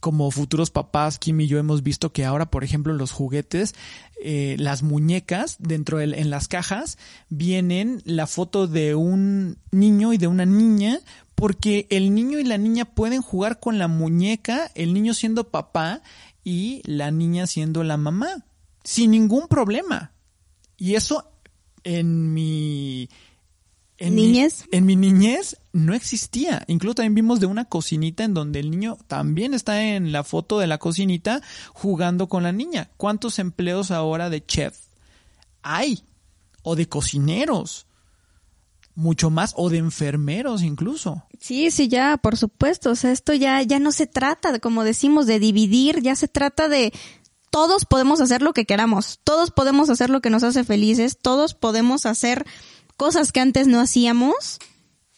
como 0.00 0.30
futuros 0.30 0.70
papás, 0.70 1.18
Kim 1.18 1.40
y 1.40 1.46
yo 1.46 1.58
hemos 1.58 1.82
visto 1.82 2.12
que 2.12 2.24
ahora, 2.24 2.50
por 2.50 2.64
ejemplo, 2.64 2.92
los 2.94 3.12
juguetes, 3.12 3.74
eh, 4.22 4.56
las 4.58 4.82
muñecas, 4.82 5.56
dentro 5.58 5.98
de, 5.98 6.04
en 6.04 6.30
las 6.30 6.48
cajas, 6.48 6.98
vienen 7.28 8.02
la 8.04 8.26
foto 8.26 8.66
de 8.66 8.94
un 8.94 9.58
niño 9.70 10.12
y 10.12 10.18
de 10.18 10.28
una 10.28 10.46
niña, 10.46 11.00
porque 11.34 11.86
el 11.90 12.14
niño 12.14 12.38
y 12.38 12.44
la 12.44 12.58
niña 12.58 12.84
pueden 12.84 13.20
jugar 13.20 13.58
con 13.58 13.78
la 13.78 13.88
muñeca, 13.88 14.70
el 14.74 14.94
niño 14.94 15.14
siendo 15.14 15.50
papá 15.50 16.02
y 16.44 16.82
la 16.84 17.10
niña 17.10 17.46
siendo 17.46 17.82
la 17.82 17.96
mamá, 17.96 18.44
sin 18.84 19.10
ningún 19.10 19.48
problema. 19.48 20.12
Y 20.76 20.94
eso 20.94 21.28
en 21.84 22.32
mi 22.32 23.08
en 24.02 24.16
Niñez. 24.16 24.66
Mi, 24.70 24.78
en 24.78 24.86
mi 24.86 24.96
niñez 24.96 25.56
no 25.72 25.94
existía. 25.94 26.64
Incluso 26.66 26.96
también 26.96 27.14
vimos 27.14 27.38
de 27.38 27.46
una 27.46 27.66
cocinita 27.66 28.24
en 28.24 28.34
donde 28.34 28.58
el 28.58 28.70
niño 28.70 28.98
también 29.06 29.54
está 29.54 29.80
en 29.80 30.10
la 30.10 30.24
foto 30.24 30.58
de 30.58 30.66
la 30.66 30.78
cocinita 30.78 31.40
jugando 31.72 32.28
con 32.28 32.42
la 32.42 32.50
niña. 32.50 32.90
¿Cuántos 32.96 33.38
empleos 33.38 33.92
ahora 33.92 34.28
de 34.28 34.44
chef 34.44 34.76
hay? 35.62 36.02
O 36.62 36.74
de 36.74 36.88
cocineros. 36.88 37.86
Mucho 38.96 39.30
más. 39.30 39.54
O 39.56 39.70
de 39.70 39.78
enfermeros 39.78 40.62
incluso. 40.62 41.22
Sí, 41.38 41.70
sí, 41.70 41.86
ya, 41.86 42.16
por 42.16 42.36
supuesto. 42.36 42.90
O 42.90 42.96
sea, 42.96 43.12
esto 43.12 43.34
ya, 43.34 43.62
ya 43.62 43.78
no 43.78 43.92
se 43.92 44.08
trata, 44.08 44.58
como 44.58 44.82
decimos, 44.82 45.26
de 45.26 45.38
dividir, 45.38 46.02
ya 46.02 46.16
se 46.16 46.26
trata 46.26 46.68
de 46.68 46.92
todos 47.50 47.84
podemos 47.84 48.20
hacer 48.22 48.40
lo 48.40 48.54
que 48.54 48.64
queramos, 48.64 49.20
todos 49.24 49.50
podemos 49.50 49.90
hacer 49.90 50.08
lo 50.08 50.22
que 50.22 50.30
nos 50.30 50.42
hace 50.42 50.64
felices, 50.64 51.18
todos 51.20 51.52
podemos 51.52 52.06
hacer 52.06 52.46
cosas 52.96 53.32
que 53.32 53.40
antes 53.40 53.66
no 53.66 53.80
hacíamos 53.80 54.58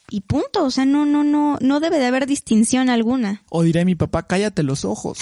y 0.09 0.23
punto. 0.23 0.65
O 0.65 0.71
sea, 0.71 0.85
no, 0.85 1.07
no, 1.07 1.25
no, 1.25 1.59
no 1.61 1.81
debe 1.81 1.99
de 1.99 2.07
haber 2.07 2.27
distinción 2.27 2.91
alguna. 2.91 3.43
O 3.51 3.63
diré 3.63 3.85
mi 3.85 3.95
papá, 3.95 4.27
cállate 4.27 4.63
los 4.63 4.85
ojos. 4.85 5.19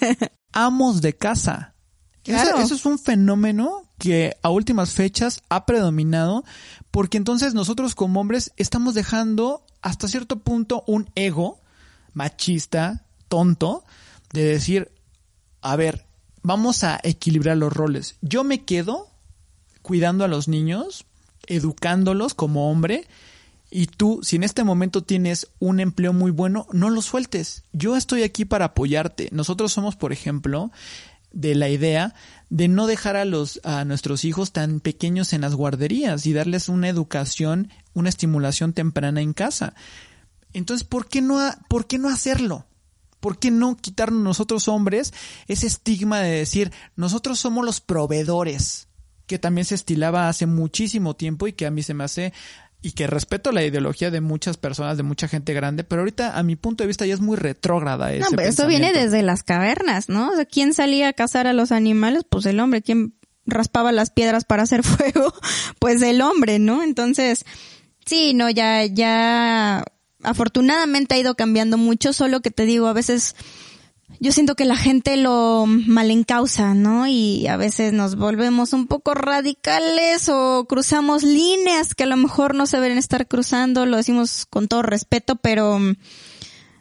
Amos 0.52 1.02
de 1.02 1.14
casa. 1.14 1.74
Claro. 2.22 2.56
Eso, 2.56 2.60
eso, 2.60 2.74
es 2.74 2.86
un 2.86 2.98
fenómeno 2.98 3.82
que 3.98 4.36
a 4.42 4.50
últimas 4.50 4.94
fechas 4.94 5.42
ha 5.48 5.64
predominado 5.64 6.44
porque 6.90 7.18
entonces 7.18 7.54
nosotros 7.54 7.94
como 7.94 8.20
hombres 8.20 8.52
estamos 8.56 8.94
dejando 8.94 9.64
hasta 9.82 10.08
cierto 10.08 10.40
punto 10.40 10.82
un 10.86 11.08
ego 11.14 11.60
machista, 12.12 13.04
tonto, 13.28 13.84
de 14.32 14.44
decir, 14.44 14.90
a 15.60 15.76
ver, 15.76 16.06
vamos 16.42 16.82
a 16.82 16.98
equilibrar 17.02 17.56
los 17.56 17.72
roles. 17.72 18.16
Yo 18.22 18.42
me 18.42 18.64
quedo 18.64 19.08
cuidando 19.82 20.24
a 20.24 20.28
los 20.28 20.48
niños, 20.48 21.04
educándolos 21.46 22.34
como 22.34 22.70
hombre, 22.70 23.06
y 23.70 23.86
tú, 23.86 24.20
si 24.22 24.36
en 24.36 24.44
este 24.44 24.64
momento 24.64 25.02
tienes 25.02 25.48
un 25.58 25.80
empleo 25.80 26.12
muy 26.12 26.30
bueno, 26.30 26.66
no 26.72 26.88
lo 26.88 27.02
sueltes. 27.02 27.64
Yo 27.72 27.96
estoy 27.96 28.22
aquí 28.22 28.44
para 28.44 28.66
apoyarte. 28.66 29.28
Nosotros 29.32 29.72
somos, 29.72 29.96
por 29.96 30.12
ejemplo, 30.12 30.70
de 31.32 31.54
la 31.54 31.68
idea 31.68 32.14
de 32.48 32.68
no 32.68 32.86
dejar 32.86 33.16
a 33.16 33.24
los 33.24 33.60
a 33.64 33.84
nuestros 33.84 34.24
hijos 34.24 34.52
tan 34.52 34.80
pequeños 34.80 35.32
en 35.32 35.42
las 35.42 35.54
guarderías 35.54 36.24
y 36.26 36.32
darles 36.32 36.68
una 36.68 36.88
educación, 36.88 37.70
una 37.92 38.08
estimulación 38.08 38.72
temprana 38.72 39.20
en 39.20 39.32
casa. 39.32 39.74
Entonces, 40.52 40.86
¿por 40.86 41.08
qué 41.08 41.20
no 41.20 41.38
por 41.68 41.86
qué 41.86 41.98
no 41.98 42.08
hacerlo? 42.08 42.66
¿Por 43.20 43.38
qué 43.38 43.50
no 43.50 43.76
quitarnos 43.76 44.22
nosotros 44.22 44.68
hombres 44.68 45.12
ese 45.48 45.66
estigma 45.66 46.20
de 46.20 46.30
decir, 46.30 46.72
nosotros 46.94 47.40
somos 47.40 47.64
los 47.64 47.80
proveedores? 47.80 48.85
Que 49.26 49.38
también 49.38 49.64
se 49.64 49.74
estilaba 49.74 50.28
hace 50.28 50.46
muchísimo 50.46 51.14
tiempo 51.14 51.48
y 51.48 51.52
que 51.52 51.66
a 51.66 51.70
mí 51.70 51.82
se 51.82 51.94
me 51.94 52.04
hace 52.04 52.32
y 52.82 52.92
que 52.92 53.06
respeto 53.06 53.50
la 53.52 53.64
ideología 53.64 54.10
de 54.10 54.20
muchas 54.20 54.56
personas, 54.56 54.96
de 54.96 55.02
mucha 55.02 55.26
gente 55.26 55.52
grande, 55.54 55.82
pero 55.82 56.02
ahorita 56.02 56.38
a 56.38 56.42
mi 56.42 56.54
punto 56.56 56.84
de 56.84 56.88
vista 56.88 57.06
ya 57.06 57.14
es 57.14 57.20
muy 57.20 57.36
retrógrada 57.36 58.12
ese 58.12 58.20
No, 58.20 58.36
pero 58.36 58.48
esto 58.48 58.68
viene 58.68 58.92
desde 58.92 59.22
las 59.22 59.42
cavernas, 59.42 60.08
¿no? 60.08 60.30
O 60.30 60.34
sea, 60.36 60.44
¿quién 60.44 60.72
salía 60.72 61.08
a 61.08 61.12
cazar 61.12 61.46
a 61.46 61.52
los 61.52 61.72
animales? 61.72 62.22
Pues 62.28 62.46
el 62.46 62.60
hombre. 62.60 62.82
¿Quién 62.82 63.14
raspaba 63.44 63.92
las 63.92 64.10
piedras 64.10 64.44
para 64.44 64.62
hacer 64.62 64.82
fuego? 64.84 65.34
Pues 65.80 66.02
el 66.02 66.20
hombre, 66.20 66.58
¿no? 66.58 66.82
Entonces, 66.82 67.44
sí, 68.04 68.34
no, 68.34 68.50
ya, 68.50 68.84
ya, 68.84 69.82
afortunadamente 70.22 71.14
ha 71.14 71.18
ido 71.18 71.34
cambiando 71.34 71.78
mucho, 71.78 72.12
solo 72.12 72.40
que 72.40 72.50
te 72.50 72.66
digo, 72.66 72.86
a 72.86 72.92
veces 72.92 73.34
yo 74.20 74.32
siento 74.32 74.54
que 74.54 74.64
la 74.64 74.76
gente 74.76 75.16
lo 75.16 75.64
malencausa, 75.66 76.74
¿no? 76.74 77.06
Y 77.06 77.46
a 77.48 77.56
veces 77.56 77.92
nos 77.92 78.16
volvemos 78.16 78.72
un 78.72 78.86
poco 78.86 79.14
radicales 79.14 80.28
o 80.28 80.66
cruzamos 80.68 81.22
líneas 81.22 81.94
que 81.94 82.04
a 82.04 82.06
lo 82.06 82.16
mejor 82.16 82.54
no 82.54 82.66
se 82.66 82.80
deben 82.80 82.98
estar 82.98 83.26
cruzando, 83.26 83.84
lo 83.84 83.96
decimos 83.96 84.46
con 84.46 84.68
todo 84.68 84.82
respeto, 84.82 85.36
pero 85.36 85.78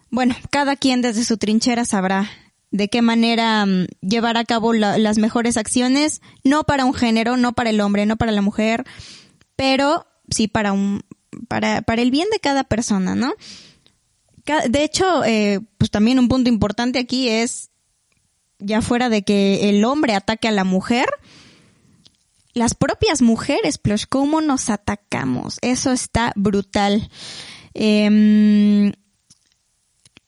bueno, 0.10 0.36
cada 0.50 0.76
quien 0.76 1.02
desde 1.02 1.26
su 1.26 1.38
trinchera 1.38 1.84
sabrá 1.84 2.30
de 2.72 2.90
qué 2.90 3.02
manera 3.02 3.64
um, 3.64 3.86
llevar 4.02 4.38
a 4.38 4.46
cabo 4.46 4.74
la, 4.74 4.98
las 4.98 5.18
mejores 5.18 5.58
acciones, 5.58 6.22
no 6.44 6.64
para 6.64 6.86
un 6.86 6.94
género, 6.94 7.38
no 7.38 7.54
para 7.54 7.70
el 7.70 7.82
hombre, 7.82 8.06
no 8.06 8.18
para 8.18 8.32
la 8.32 8.42
mujer, 8.42 8.86
pero 9.56 10.06
sí 10.30 10.48
para 10.48 10.74
un, 10.74 11.04
para, 11.48 11.82
para 11.82 12.02
el 12.02 12.12
bien 12.12 12.28
de 12.32 12.40
cada 12.40 12.64
persona, 12.64 13.16
¿no? 13.16 13.34
De 14.46 14.84
hecho, 14.84 15.24
eh, 15.24 15.60
pues 15.78 15.92
también 15.92 16.20
un 16.20 16.28
punto 16.28 16.50
importante 16.50 17.00
aquí 17.00 17.30
es, 17.30 17.72
ya 18.60 18.82
fuera 18.82 19.10
de 19.10 19.24
que 19.24 19.70
el 19.70 19.84
hombre 19.84 20.14
ataque 20.14 20.48
a 20.48 20.52
la 20.52 20.64
mujer, 20.64 21.08
las 22.54 22.74
propias 22.74 23.22
mujeres, 23.22 23.78
pues 23.78 24.06
cómo 24.06 24.42
nos 24.42 24.70
atacamos, 24.70 25.58
eso 25.62 25.92
está 25.92 26.32
brutal. 26.36 27.10
Eh, 27.74 28.92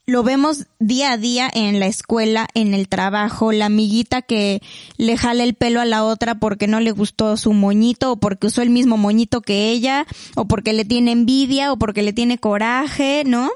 lo 0.09 0.23
vemos 0.23 0.67
día 0.79 1.11
a 1.11 1.17
día 1.17 1.49
en 1.53 1.81
la 1.81 1.87
escuela, 1.87 2.47
en 2.53 2.73
el 2.73 2.87
trabajo, 2.87 3.51
la 3.51 3.65
amiguita 3.65 4.21
que 4.21 4.61
le 4.95 5.17
jala 5.17 5.43
el 5.43 5.53
pelo 5.53 5.81
a 5.81 5.85
la 5.85 6.05
otra 6.05 6.35
porque 6.35 6.65
no 6.65 6.79
le 6.79 6.91
gustó 6.91 7.35
su 7.35 7.51
moñito 7.51 8.13
o 8.13 8.15
porque 8.15 8.47
usó 8.47 8.61
el 8.61 8.69
mismo 8.69 8.95
moñito 8.95 9.41
que 9.41 9.69
ella 9.69 10.07
o 10.35 10.45
porque 10.45 10.71
le 10.71 10.85
tiene 10.85 11.11
envidia 11.11 11.73
o 11.73 11.77
porque 11.77 12.03
le 12.03 12.13
tiene 12.13 12.37
coraje, 12.37 13.23
¿no? 13.25 13.49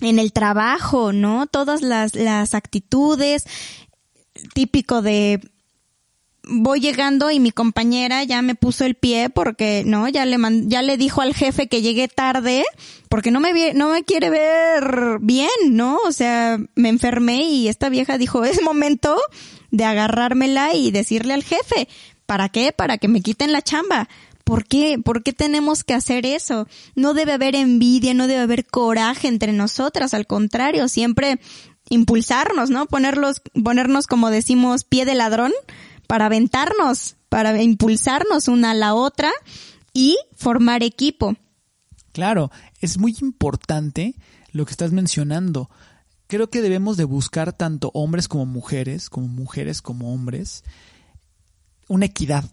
En 0.00 0.18
el 0.18 0.32
trabajo, 0.32 1.12
¿no? 1.12 1.46
Todas 1.46 1.82
las, 1.82 2.14
las 2.14 2.54
actitudes, 2.54 3.44
típico 4.54 5.02
de 5.02 5.40
voy 6.48 6.80
llegando 6.80 7.30
y 7.30 7.40
mi 7.40 7.52
compañera 7.52 8.24
ya 8.24 8.40
me 8.42 8.54
puso 8.54 8.84
el 8.84 8.94
pie 8.94 9.28
porque, 9.30 9.82
¿no? 9.86 10.08
Ya 10.08 10.24
le 10.24 10.38
ya 10.66 10.82
le 10.82 10.96
dijo 10.96 11.20
al 11.20 11.34
jefe 11.34 11.68
que 11.68 11.82
llegué 11.82 12.08
tarde 12.08 12.64
porque 13.08 13.30
no 13.30 13.40
me 13.40 13.74
no 13.74 13.90
me 13.90 14.02
quiere 14.04 14.30
ver 14.30 15.18
bien, 15.20 15.50
¿no? 15.70 15.98
O 16.06 16.12
sea, 16.12 16.58
me 16.74 16.88
enfermé 16.88 17.44
y 17.44 17.68
esta 17.68 17.88
vieja 17.90 18.18
dijo, 18.18 18.44
"Es 18.44 18.62
momento 18.62 19.16
de 19.70 19.84
agarrármela 19.84 20.74
y 20.74 20.90
decirle 20.90 21.34
al 21.34 21.44
jefe, 21.44 21.88
¿para 22.24 22.48
qué? 22.48 22.72
Para 22.72 22.98
que 22.98 23.08
me 23.08 23.20
quiten 23.20 23.52
la 23.52 23.62
chamba." 23.62 24.08
¿Por 24.48 24.64
qué? 24.64 24.98
¿Por 24.98 25.22
qué 25.22 25.34
tenemos 25.34 25.84
que 25.84 25.92
hacer 25.92 26.24
eso? 26.24 26.66
No 26.94 27.12
debe 27.12 27.34
haber 27.34 27.54
envidia, 27.54 28.14
no 28.14 28.26
debe 28.26 28.40
haber 28.40 28.64
coraje 28.64 29.28
entre 29.28 29.52
nosotras, 29.52 30.14
al 30.14 30.26
contrario, 30.26 30.88
siempre 30.88 31.38
impulsarnos, 31.90 32.70
¿no? 32.70 32.86
Ponerlos, 32.86 33.42
ponernos, 33.62 34.06
como 34.06 34.30
decimos, 34.30 34.84
pie 34.84 35.04
de 35.04 35.14
ladrón 35.14 35.52
para 36.06 36.24
aventarnos, 36.24 37.16
para 37.28 37.62
impulsarnos 37.62 38.48
una 38.48 38.70
a 38.70 38.74
la 38.74 38.94
otra 38.94 39.30
y 39.92 40.16
formar 40.34 40.82
equipo. 40.82 41.36
Claro, 42.12 42.50
es 42.80 42.96
muy 42.96 43.14
importante 43.20 44.14
lo 44.52 44.64
que 44.64 44.70
estás 44.70 44.92
mencionando. 44.92 45.68
Creo 46.26 46.48
que 46.48 46.62
debemos 46.62 46.96
de 46.96 47.04
buscar 47.04 47.52
tanto 47.52 47.90
hombres 47.92 48.28
como 48.28 48.46
mujeres, 48.46 49.10
como 49.10 49.28
mujeres 49.28 49.82
como 49.82 50.14
hombres, 50.14 50.64
una 51.86 52.06
equidad. 52.06 52.46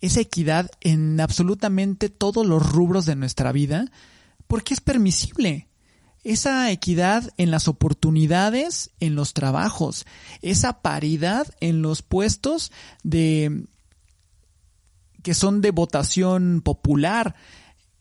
Esa 0.00 0.20
equidad 0.20 0.70
en 0.80 1.20
absolutamente 1.20 2.08
todos 2.08 2.46
los 2.46 2.72
rubros 2.72 3.06
de 3.06 3.16
nuestra 3.16 3.52
vida, 3.52 3.90
porque 4.46 4.74
es 4.74 4.80
permisible 4.80 5.68
esa 6.22 6.70
equidad 6.70 7.30
en 7.38 7.50
las 7.50 7.68
oportunidades, 7.68 8.90
en 9.00 9.14
los 9.14 9.32
trabajos, 9.32 10.06
esa 10.42 10.82
paridad 10.82 11.46
en 11.60 11.82
los 11.82 12.02
puestos 12.02 12.72
de 13.02 13.64
que 15.22 15.34
son 15.34 15.60
de 15.60 15.70
votación 15.70 16.62
popular, 16.62 17.34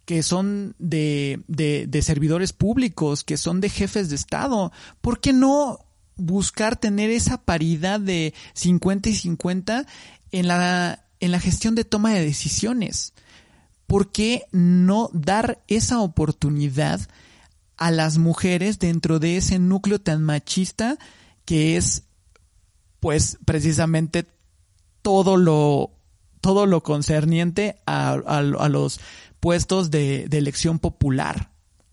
que 0.05 0.23
son 0.23 0.75
de, 0.79 1.43
de, 1.47 1.85
de 1.87 2.01
servidores 2.01 2.53
públicos, 2.53 3.23
que 3.23 3.37
son 3.37 3.61
de 3.61 3.69
jefes 3.69 4.09
de 4.09 4.15
Estado. 4.15 4.71
¿Por 5.01 5.19
qué 5.19 5.33
no 5.33 5.85
buscar 6.15 6.77
tener 6.77 7.09
esa 7.09 7.43
paridad 7.43 7.99
de 7.99 8.33
50 8.53 9.09
y 9.09 9.15
50 9.15 9.85
en 10.31 10.47
la, 10.47 11.05
en 11.19 11.31
la 11.31 11.39
gestión 11.39 11.75
de 11.75 11.85
toma 11.85 12.13
de 12.13 12.25
decisiones? 12.25 13.13
¿Por 13.87 14.11
qué 14.11 14.43
no 14.51 15.09
dar 15.13 15.63
esa 15.67 15.99
oportunidad 16.01 17.01
a 17.77 17.91
las 17.91 18.17
mujeres 18.17 18.77
dentro 18.77 19.19
de 19.19 19.37
ese 19.37 19.57
núcleo 19.57 19.99
tan 19.99 20.23
machista 20.23 20.97
que 21.45 21.77
es 21.77 22.03
pues 22.99 23.37
precisamente 23.45 24.25
todo 25.01 25.37
lo 25.37 25.91
todo 26.41 26.65
lo 26.65 26.83
concerniente 26.83 27.81
a, 27.85 28.41
los 28.41 28.99
puestos 29.39 29.91
de, 29.91 30.25
elección 30.25 30.79
popular, 30.79 31.51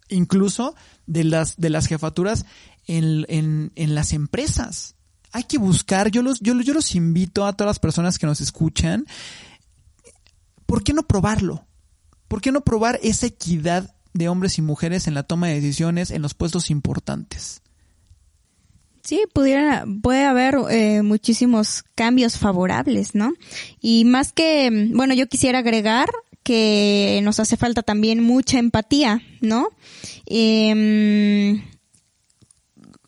incluso 0.09 0.75
de 1.07 1.25
las, 1.25 1.57
de 1.57 1.71
las 1.71 1.87
jefaturas 1.87 2.47
en, 2.87 3.73
en, 3.75 3.95
las 3.95 4.13
empresas. 4.13 4.96
Hay 5.37 5.45
que 5.45 5.59
buscar, 5.59 6.11
yo 6.11 6.23
los, 6.23 6.41
yo, 6.41 6.59
yo 6.61 6.73
los 6.73 6.95
invito 6.95 7.45
a 7.45 7.53
todas 7.53 7.69
las 7.69 7.79
personas 7.79 8.19
que 8.19 8.27
nos 8.27 8.41
escuchan, 8.41 9.07
¿por 10.65 10.83
qué 10.83 10.93
no 10.93 11.03
probarlo? 11.03 11.67
¿Por 12.29 12.41
qué 12.41 12.53
no 12.53 12.63
probar 12.63 12.99
esa 13.03 13.27
equidad 13.27 13.95
de 14.17 14.29
hombres 14.29 14.59
y 14.59 14.63
mujeres 14.63 15.07
en 15.07 15.15
la 15.15 15.23
toma 15.23 15.49
de 15.49 15.55
decisiones 15.55 16.11
en 16.11 16.23
los 16.23 16.35
puestos 16.35 16.71
importantes. 16.71 17.63
Sí, 19.03 19.23
pudiera, 19.33 19.85
puede 20.03 20.25
haber 20.25 20.57
eh, 20.71 21.03
muchísimos 21.03 21.85
cambios 21.95 22.39
favorables, 22.39 23.15
¿no? 23.15 23.35
Y 23.81 24.05
más 24.05 24.33
que, 24.33 24.91
bueno, 24.93 25.15
yo 25.15 25.29
quisiera 25.29 25.61
agregar 25.61 26.09
que 26.43 27.21
nos 27.23 27.39
hace 27.39 27.57
falta 27.57 27.83
también 27.83 28.23
mucha 28.23 28.59
empatía, 28.59 29.23
¿no? 29.41 29.69
Em, 30.27 31.63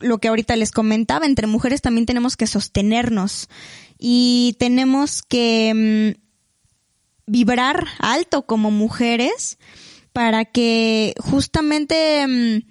lo 0.01 0.19
que 0.19 0.29
ahorita 0.29 0.57
les 0.57 0.71
comentaba, 0.71 1.27
entre 1.27 1.47
mujeres 1.47 1.83
también 1.83 2.07
tenemos 2.07 2.37
que 2.37 2.47
sostenernos 2.47 3.49
y 3.99 4.57
tenemos 4.59 5.23
que 5.23 6.15
mm, 6.17 6.21
vibrar 7.27 7.87
alto 7.99 8.47
como 8.47 8.71
mujeres 8.71 9.59
para 10.13 10.45
que 10.45 11.15
justamente 11.21 12.27
mm, 12.27 12.69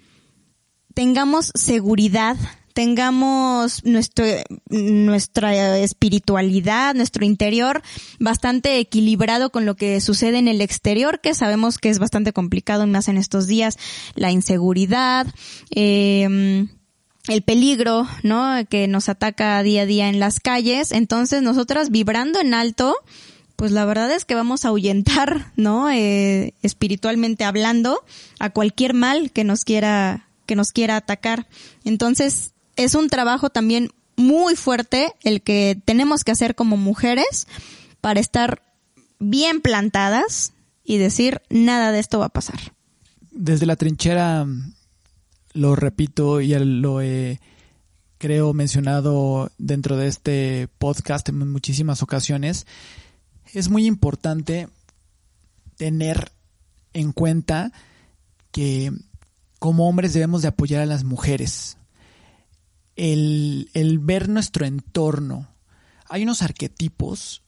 tengamos 0.94 1.52
seguridad, 1.54 2.36
tengamos 2.74 3.84
nuestro, 3.84 4.24
nuestra 4.68 5.78
espiritualidad, 5.78 6.94
nuestro 6.94 7.24
interior 7.24 7.82
bastante 8.18 8.78
equilibrado 8.78 9.50
con 9.50 9.66
lo 9.66 9.76
que 9.76 10.00
sucede 10.00 10.38
en 10.38 10.48
el 10.48 10.60
exterior, 10.60 11.20
que 11.20 11.34
sabemos 11.34 11.78
que 11.78 11.88
es 11.88 11.98
bastante 11.98 12.32
complicado 12.32 12.86
más 12.86 13.08
en 13.08 13.16
estos 13.16 13.46
días, 13.46 13.78
la 14.14 14.30
inseguridad, 14.30 15.26
eh, 15.74 16.68
el 17.28 17.42
peligro, 17.42 18.08
¿no? 18.22 18.54
Que 18.68 18.88
nos 18.88 19.08
ataca 19.08 19.62
día 19.62 19.82
a 19.82 19.86
día 19.86 20.08
en 20.08 20.18
las 20.18 20.40
calles. 20.40 20.92
Entonces, 20.92 21.42
nosotras 21.42 21.90
vibrando 21.90 22.40
en 22.40 22.54
alto, 22.54 22.96
pues 23.56 23.72
la 23.72 23.84
verdad 23.84 24.10
es 24.10 24.24
que 24.24 24.34
vamos 24.34 24.64
a 24.64 24.68
ahuyentar, 24.68 25.52
¿no? 25.56 25.90
Eh, 25.90 26.54
espiritualmente 26.62 27.44
hablando, 27.44 28.04
a 28.38 28.50
cualquier 28.50 28.94
mal 28.94 29.30
que 29.30 29.44
nos 29.44 29.64
quiera, 29.64 30.28
que 30.46 30.56
nos 30.56 30.72
quiera 30.72 30.96
atacar. 30.96 31.46
Entonces, 31.84 32.52
es 32.76 32.94
un 32.94 33.08
trabajo 33.08 33.50
también 33.50 33.90
muy 34.16 34.56
fuerte 34.56 35.12
el 35.22 35.42
que 35.42 35.80
tenemos 35.84 36.24
que 36.24 36.32
hacer 36.32 36.54
como 36.54 36.76
mujeres 36.76 37.46
para 38.00 38.20
estar 38.20 38.62
bien 39.18 39.60
plantadas 39.60 40.52
y 40.84 40.98
decir 40.98 41.42
nada 41.50 41.92
de 41.92 42.00
esto 42.00 42.18
va 42.18 42.26
a 42.26 42.30
pasar. 42.30 42.58
Desde 43.30 43.66
la 43.66 43.76
trinchera, 43.76 44.46
lo 45.58 45.74
repito 45.74 46.40
y 46.40 46.54
lo 46.54 47.02
he 47.02 47.40
creo 48.18 48.52
mencionado 48.52 49.50
dentro 49.58 49.96
de 49.96 50.06
este 50.06 50.68
podcast 50.78 51.28
en 51.28 51.50
muchísimas 51.50 52.02
ocasiones, 52.02 52.66
es 53.52 53.68
muy 53.68 53.86
importante 53.86 54.68
tener 55.76 56.32
en 56.92 57.12
cuenta 57.12 57.72
que 58.52 58.92
como 59.58 59.88
hombres 59.88 60.12
debemos 60.12 60.42
de 60.42 60.48
apoyar 60.48 60.82
a 60.82 60.86
las 60.86 61.04
mujeres. 61.04 61.76
El, 62.94 63.70
el, 63.74 63.98
ver 64.00 64.28
nuestro 64.28 64.66
entorno. 64.66 65.48
Hay 66.08 66.24
unos 66.24 66.42
arquetipos 66.42 67.42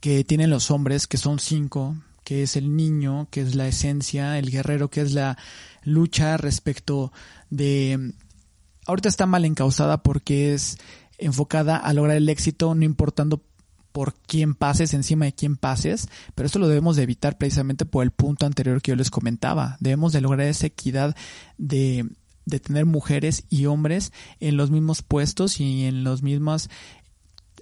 que 0.00 0.22
tienen 0.22 0.50
los 0.50 0.70
hombres, 0.70 1.06
que 1.08 1.16
son 1.16 1.40
cinco, 1.40 1.96
que 2.22 2.42
es 2.42 2.56
el 2.56 2.76
niño, 2.76 3.28
que 3.30 3.40
es 3.40 3.54
la 3.54 3.68
esencia, 3.68 4.38
el 4.38 4.50
guerrero, 4.50 4.90
que 4.90 5.00
es 5.00 5.12
la 5.12 5.38
lucha 5.84 6.36
respecto 6.36 7.12
de... 7.50 8.14
Ahorita 8.86 9.08
está 9.08 9.26
mal 9.26 9.44
encausada 9.44 10.02
porque 10.02 10.54
es 10.54 10.78
enfocada 11.18 11.76
a 11.76 11.92
lograr 11.92 12.16
el 12.16 12.28
éxito, 12.28 12.74
no 12.74 12.84
importando 12.84 13.42
por 13.96 14.14
quién 14.14 14.54
pases, 14.54 14.92
encima 14.92 15.24
de 15.24 15.32
quién 15.32 15.56
pases, 15.56 16.08
pero 16.34 16.46
esto 16.46 16.58
lo 16.58 16.68
debemos 16.68 16.96
de 16.96 17.02
evitar 17.02 17.38
precisamente 17.38 17.86
por 17.86 18.04
el 18.04 18.10
punto 18.10 18.44
anterior 18.44 18.82
que 18.82 18.90
yo 18.90 18.96
les 18.96 19.10
comentaba. 19.10 19.78
Debemos 19.80 20.12
de 20.12 20.20
lograr 20.20 20.46
esa 20.46 20.66
equidad 20.66 21.16
de, 21.56 22.06
de 22.44 22.60
tener 22.60 22.84
mujeres 22.84 23.44
y 23.48 23.64
hombres 23.64 24.12
en 24.38 24.58
los 24.58 24.70
mismos 24.70 25.02
puestos 25.02 25.60
y 25.60 25.86
en 25.86 26.04
las 26.04 26.22
mismas 26.22 26.68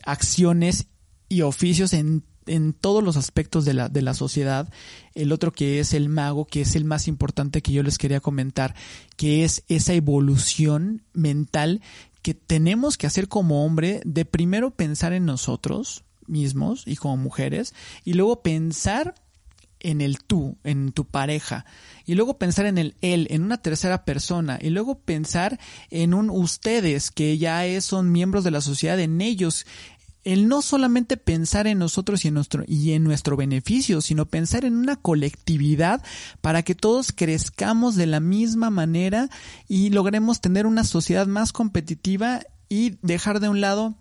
acciones 0.04 0.88
y 1.28 1.42
oficios 1.42 1.92
en 1.92 2.24
en 2.46 2.72
todos 2.72 3.02
los 3.02 3.16
aspectos 3.16 3.64
de 3.64 3.74
la, 3.74 3.88
de 3.88 4.02
la 4.02 4.14
sociedad. 4.14 4.68
El 5.14 5.32
otro 5.32 5.52
que 5.52 5.80
es 5.80 5.94
el 5.94 6.08
mago, 6.08 6.46
que 6.46 6.62
es 6.62 6.76
el 6.76 6.84
más 6.84 7.08
importante 7.08 7.62
que 7.62 7.72
yo 7.72 7.82
les 7.82 7.98
quería 7.98 8.20
comentar, 8.20 8.74
que 9.16 9.44
es 9.44 9.64
esa 9.68 9.94
evolución 9.94 11.02
mental 11.12 11.80
que 12.22 12.32
tenemos 12.34 12.96
que 12.96 13.06
hacer 13.06 13.28
como 13.28 13.66
hombre 13.66 14.00
de 14.06 14.24
primero 14.24 14.70
pensar 14.70 15.12
en 15.12 15.26
nosotros, 15.26 16.04
mismos 16.26 16.84
y 16.86 16.96
como 16.96 17.18
mujeres, 17.18 17.74
y 18.02 18.14
luego 18.14 18.42
pensar 18.42 19.14
en 19.80 20.00
el 20.00 20.18
tú, 20.18 20.56
en 20.64 20.92
tu 20.92 21.04
pareja, 21.04 21.66
y 22.06 22.14
luego 22.14 22.38
pensar 22.38 22.64
en 22.64 22.78
el 22.78 22.96
él, 23.02 23.26
en 23.30 23.42
una 23.42 23.58
tercera 23.58 24.06
persona, 24.06 24.58
y 24.60 24.70
luego 24.70 24.98
pensar 24.98 25.60
en 25.90 26.14
un 26.14 26.30
ustedes, 26.30 27.10
que 27.10 27.36
ya 27.36 27.62
son 27.82 28.10
miembros 28.10 28.44
de 28.44 28.50
la 28.50 28.62
sociedad, 28.62 28.98
en 28.98 29.20
ellos, 29.20 29.66
el 30.24 30.48
no 30.48 30.62
solamente 30.62 31.16
pensar 31.16 31.66
en 31.66 31.78
nosotros 31.78 32.24
y 32.24 32.28
en 32.28 32.34
nuestro 32.34 32.64
y 32.66 32.92
en 32.92 33.04
nuestro 33.04 33.36
beneficio, 33.36 34.00
sino 34.00 34.26
pensar 34.26 34.64
en 34.64 34.76
una 34.76 34.96
colectividad 34.96 36.02
para 36.40 36.62
que 36.62 36.74
todos 36.74 37.12
crezcamos 37.12 37.94
de 37.94 38.06
la 38.06 38.20
misma 38.20 38.70
manera 38.70 39.28
y 39.68 39.90
logremos 39.90 40.40
tener 40.40 40.66
una 40.66 40.84
sociedad 40.84 41.26
más 41.26 41.52
competitiva 41.52 42.40
y 42.68 42.96
dejar 43.02 43.40
de 43.40 43.48
un 43.48 43.60
lado 43.60 43.94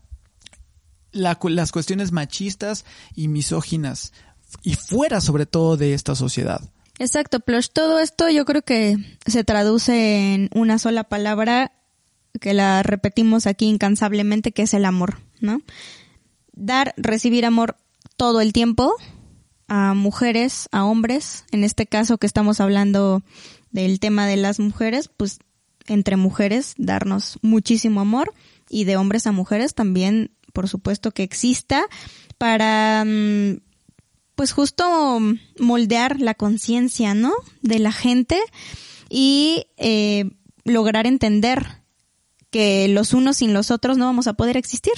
las 1.12 1.72
cuestiones 1.72 2.12
machistas 2.12 2.86
y 3.16 3.28
misóginas 3.28 4.14
y 4.64 4.76
fuera 4.76 5.22
sobre 5.22 5.46
todo 5.46 5.78
de 5.78 5.94
esta 5.94 6.16
sociedad. 6.16 6.62
Exacto, 7.00 7.40
Plush. 7.40 7.68
Todo 7.74 8.00
esto 8.00 8.30
yo 8.30 8.46
creo 8.46 8.62
que 8.62 8.98
se 9.26 9.44
traduce 9.44 10.34
en 10.34 10.50
una 10.54 10.78
sola 10.80 11.04
palabra 11.04 11.72
que 12.40 12.54
la 12.54 12.84
repetimos 12.84 13.48
aquí 13.48 13.68
incansablemente, 13.68 14.52
que 14.52 14.64
es 14.64 14.74
el 14.74 14.86
amor, 14.86 15.20
¿no? 15.40 15.62
Dar, 16.54 16.94
recibir 16.98 17.46
amor 17.46 17.78
todo 18.16 18.42
el 18.42 18.54
tiempo 18.54 18.94
a 19.68 19.94
mujeres, 19.94 20.70
a 20.72 20.86
hombres. 20.86 21.46
En 21.52 21.64
este 21.64 21.86
caso 21.86 22.18
que 22.18 22.28
estamos 22.28 22.60
hablando 22.60 23.24
del 23.72 24.00
tema 24.00 24.28
de 24.28 24.38
las 24.38 24.60
mujeres, 24.60 25.10
pues 25.16 25.40
entre 25.88 26.16
mujeres 26.16 26.76
darnos 26.78 27.40
muchísimo 27.42 28.02
amor 28.02 28.34
y 28.70 28.86
de 28.86 28.98
hombres 28.98 29.28
a 29.28 29.32
mujeres 29.32 29.74
también, 29.74 30.32
por 30.54 30.70
supuesto 30.70 31.12
que 31.12 31.24
exista 31.24 31.86
para 32.38 33.04
mm, 33.06 33.60
pues 34.36 34.52
justo 34.52 35.20
moldear 35.60 36.20
la 36.20 36.34
conciencia, 36.34 37.14
¿no? 37.14 37.34
De 37.62 37.80
la 37.80 37.92
gente 37.92 38.40
y 39.10 39.66
eh, 39.78 40.32
lograr 40.64 41.08
entender 41.08 41.84
que 42.50 42.88
los 42.88 43.14
unos 43.14 43.38
sin 43.38 43.54
los 43.54 43.72
otros 43.72 43.98
no 43.98 44.06
vamos 44.06 44.28
a 44.28 44.34
poder 44.34 44.58
existir. 44.58 44.94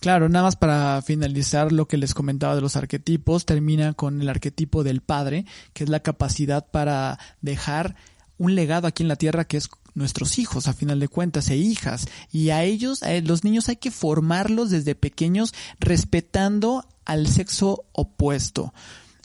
Claro, 0.00 0.28
nada 0.28 0.44
más 0.44 0.56
para 0.56 1.02
finalizar 1.02 1.72
lo 1.72 1.88
que 1.88 1.96
les 1.96 2.14
comentaba 2.14 2.54
de 2.54 2.60
los 2.60 2.76
arquetipos, 2.76 3.44
termina 3.44 3.94
con 3.94 4.22
el 4.22 4.28
arquetipo 4.28 4.84
del 4.84 5.00
padre, 5.00 5.44
que 5.72 5.84
es 5.84 5.90
la 5.90 6.00
capacidad 6.00 6.66
para 6.70 7.18
dejar 7.40 7.96
un 8.38 8.54
legado 8.54 8.86
aquí 8.86 9.02
en 9.02 9.08
la 9.08 9.16
tierra 9.16 9.44
que 9.44 9.56
es 9.56 9.68
nuestros 9.94 10.38
hijos, 10.38 10.68
a 10.68 10.72
final 10.72 11.00
de 11.00 11.08
cuentas, 11.08 11.50
e 11.50 11.56
hijas. 11.56 12.06
Y 12.30 12.50
a 12.50 12.62
ellos, 12.62 13.02
a 13.02 13.12
los 13.20 13.42
niños 13.42 13.68
hay 13.68 13.76
que 13.76 13.90
formarlos 13.90 14.70
desde 14.70 14.94
pequeños 14.94 15.52
respetando 15.80 16.86
al 17.04 17.26
sexo 17.26 17.84
opuesto. 17.92 18.72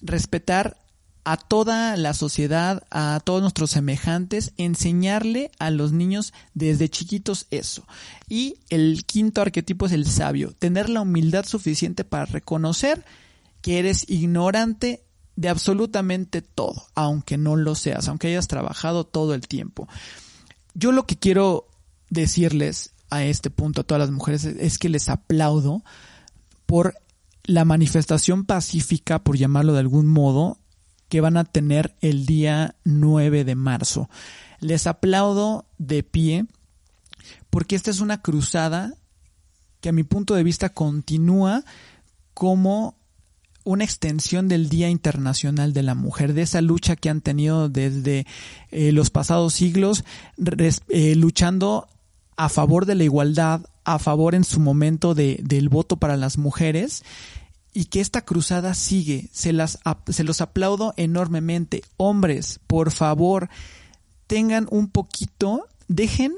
Respetar 0.01 0.78
a 1.26 1.38
toda 1.38 1.95
la 1.95 2.13
sociedad, 2.13 2.84
a 2.91 3.21
todos 3.24 3.41
nuestros 3.41 3.71
semejantes, 3.71 4.53
enseñarle 4.57 5.51
a 5.57 5.71
los 5.71 5.93
niños 5.93 6.34
desde 6.53 6.89
chiquitos 6.89 7.47
eso. 7.49 7.86
Y 8.28 8.59
el 8.69 9.05
quinto 9.05 9.41
arquetipo 9.41 9.86
es 9.86 9.93
el 9.93 10.05
sabio, 10.05 10.53
tener 10.53 10.89
la 10.89 11.01
humildad 11.01 11.45
suficiente 11.45 12.03
para 12.03 12.26
reconocer 12.26 13.05
que 13.61 13.80
eres 13.80 14.09
ignorante 14.09 15.03
de 15.36 15.49
absolutamente 15.49 16.41
todo, 16.41 16.88
aunque 16.93 17.38
no 17.38 17.55
lo 17.55 17.76
seas, 17.76 18.07
aunque 18.07 18.28
hayas 18.28 18.47
trabajado 18.47 19.05
todo 19.05 19.34
el 19.34 19.47
tiempo. 19.47 19.88
Yo 20.74 20.91
lo 20.91 21.05
que 21.05 21.17
quiero 21.17 21.67
decirles 22.09 22.91
a 23.09 23.24
este 23.24 23.49
punto 23.49 23.82
a 23.82 23.84
todas 23.84 24.01
las 24.01 24.11
mujeres 24.11 24.43
es 24.43 24.78
que 24.78 24.89
les 24.89 25.07
aplaudo 25.07 25.84
por 26.65 26.95
la 27.43 27.65
manifestación 27.65 28.45
pacífica, 28.45 29.24
por 29.24 29.38
llamarlo 29.38 29.74
de 29.74 29.80
algún 29.80 30.07
modo, 30.07 30.57
que 31.14 31.22
van 31.22 31.38
a 31.38 31.43
tener 31.43 31.95
el 32.01 32.26
día 32.26 32.74
9 32.86 33.43
de 33.43 33.53
marzo. 33.53 34.09
Les 34.59 34.88
aplaudo 34.88 35.68
de 35.78 36.01
pie 36.01 36.47
porque 37.51 37.76
esta 37.76 37.91
es 37.91 37.99
una 37.99 38.24
cruzada 38.24 38.95
que 39.80 39.89
a 39.89 39.91
mi 39.91 40.01
punto 40.01 40.34
de 40.34 40.41
vista 40.41 40.70
continúa 40.70 41.66
como 42.34 42.95
una 43.64 43.84
extensión 43.84 44.47
del 44.47 44.70
Día 44.70 44.89
Internacional 44.89 45.72
de 45.72 45.84
la 45.84 45.93
Mujer, 45.93 46.34
de 46.34 46.41
esa 46.41 46.61
lucha 46.61 46.95
que 46.95 47.11
han 47.11 47.22
tenido 47.22 47.70
desde 47.70 48.26
eh, 48.72 48.91
los 48.91 49.11
pasados 49.11 49.53
siglos, 49.53 50.05
eh, 50.88 51.16
luchando 51.16 51.89
a 52.38 52.49
favor 52.49 52.88
de 52.88 52.95
la 52.95 53.03
igualdad, 53.03 53.68
a 53.84 53.99
favor 53.99 54.34
en 54.34 54.45
su 54.45 54.59
momento 54.59 55.14
de, 55.14 55.39
del 55.43 55.70
voto 55.70 55.97
para 55.97 56.18
las 56.18 56.39
mujeres 56.39 57.03
y 57.74 57.86
que 57.86 57.99
esta 57.99 58.21
cruzada 58.21 58.74
sigue. 58.74 59.30
Se, 59.32 59.53
las, 59.53 59.80
se 60.09 60.24
los 60.24 60.41
aplaudo 60.41 60.93
enormemente. 60.97 61.84
Hombres, 61.97 62.59
por 62.67 62.91
favor, 62.91 63.49
tengan 64.28 64.67
un 64.69 64.89
poquito, 64.89 65.67
dejen 65.88 66.34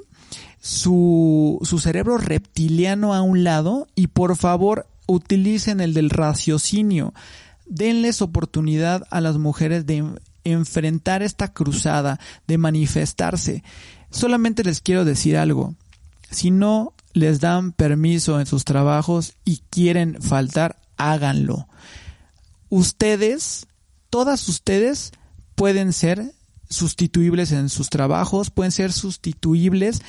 su, 0.62 1.60
su 1.64 1.80
cerebro 1.80 2.18
reptiliano 2.18 3.14
a 3.14 3.22
un 3.22 3.44
lado 3.44 3.88
y 3.96 4.08
por 4.08 4.36
favor 4.36 4.88
utilicen 5.08 5.82
el 5.82 5.94
del 5.94 6.10
raciocinio. 6.10 7.14
Denles 7.66 8.22
oportunidad 8.22 9.04
a 9.10 9.22
las 9.22 9.38
mujeres 9.38 9.86
de 9.86 10.04
enfrentar 10.44 11.22
esta 11.22 11.52
cruzada, 11.52 12.20
de 12.48 12.58
manifestarse. 12.58 13.64
Solamente 14.10 14.64
les 14.64 14.82
quiero 14.82 15.04
decir 15.04 15.36
algo. 15.38 15.76
Si 16.32 16.52
no 16.52 16.94
les 17.14 17.40
dan 17.40 17.72
permiso 17.72 18.40
en 18.40 18.46
sus 18.46 18.66
trabajos 18.66 19.34
y 19.44 19.62
quieren 19.70 20.22
faltar, 20.22 20.78
háganlo. 20.98 21.68
Ustedes, 22.70 23.68
todas 24.10 24.48
ustedes 24.50 25.12
pueden 25.56 25.94
ser 25.94 26.34
sustituibles 26.70 27.52
en 27.52 27.70
sus 27.70 27.90
trabajos, 27.90 28.50
pueden 28.50 28.72
ser 28.72 28.92
sustituibles 28.92 30.02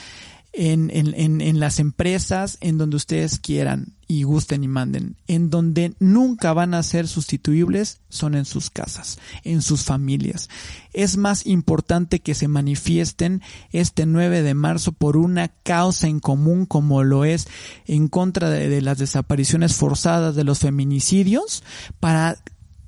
en, 0.58 0.90
en, 0.90 1.42
en, 1.42 1.60
las 1.60 1.78
empresas, 1.78 2.56
en 2.62 2.78
donde 2.78 2.96
ustedes 2.96 3.38
quieran 3.38 3.94
y 4.08 4.22
gusten 4.22 4.64
y 4.64 4.68
manden. 4.68 5.16
En 5.26 5.50
donde 5.50 5.94
nunca 6.00 6.54
van 6.54 6.72
a 6.72 6.82
ser 6.82 7.08
sustituibles 7.08 8.00
son 8.08 8.34
en 8.34 8.46
sus 8.46 8.70
casas, 8.70 9.18
en 9.44 9.60
sus 9.60 9.84
familias. 9.84 10.48
Es 10.94 11.18
más 11.18 11.44
importante 11.46 12.20
que 12.20 12.34
se 12.34 12.48
manifiesten 12.48 13.42
este 13.70 14.06
9 14.06 14.42
de 14.42 14.54
marzo 14.54 14.92
por 14.92 15.18
una 15.18 15.48
causa 15.48 16.08
en 16.08 16.20
común 16.20 16.64
como 16.64 17.04
lo 17.04 17.26
es 17.26 17.46
en 17.84 18.08
contra 18.08 18.48
de, 18.48 18.70
de 18.70 18.80
las 18.80 18.96
desapariciones 18.96 19.74
forzadas, 19.74 20.36
de 20.36 20.44
los 20.44 20.60
feminicidios, 20.60 21.62
para 22.00 22.38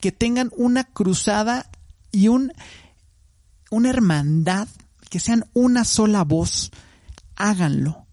que 0.01 0.11
tengan 0.11 0.51
una 0.57 0.85
cruzada 0.85 1.71
y 2.11 2.29
un, 2.29 2.51
una 3.71 3.91
hermandad, 3.91 4.69
que 5.11 5.21
sean 5.21 5.45
una 5.53 5.85
sola 5.85 6.25
voz 6.25 6.71
háganlo, 7.39 8.07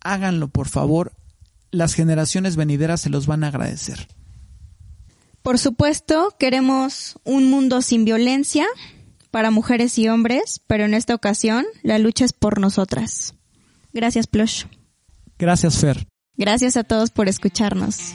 háganlo 0.00 0.48
por 0.48 0.68
favor, 0.68 1.12
las 1.70 1.94
generaciones 1.94 2.56
venideras 2.56 3.02
se 3.02 3.10
los 3.10 3.26
van 3.26 3.44
a 3.44 3.48
agradecer. 3.48 4.08
Por 5.42 5.58
supuesto, 5.58 6.34
queremos 6.38 7.18
un 7.24 7.50
mundo 7.50 7.82
sin 7.82 8.04
violencia 8.04 8.66
para 9.30 9.50
mujeres 9.50 9.98
y 9.98 10.08
hombres, 10.08 10.60
pero 10.66 10.84
en 10.84 10.94
esta 10.94 11.14
ocasión 11.14 11.66
la 11.82 11.98
lucha 11.98 12.24
es 12.24 12.32
por 12.32 12.60
nosotras. 12.60 13.34
Gracias, 13.92 14.26
Plush. 14.26 14.64
Gracias, 15.38 15.78
Fer. 15.78 16.06
Gracias 16.36 16.76
a 16.76 16.84
todos 16.84 17.10
por 17.10 17.28
escucharnos. 17.28 18.14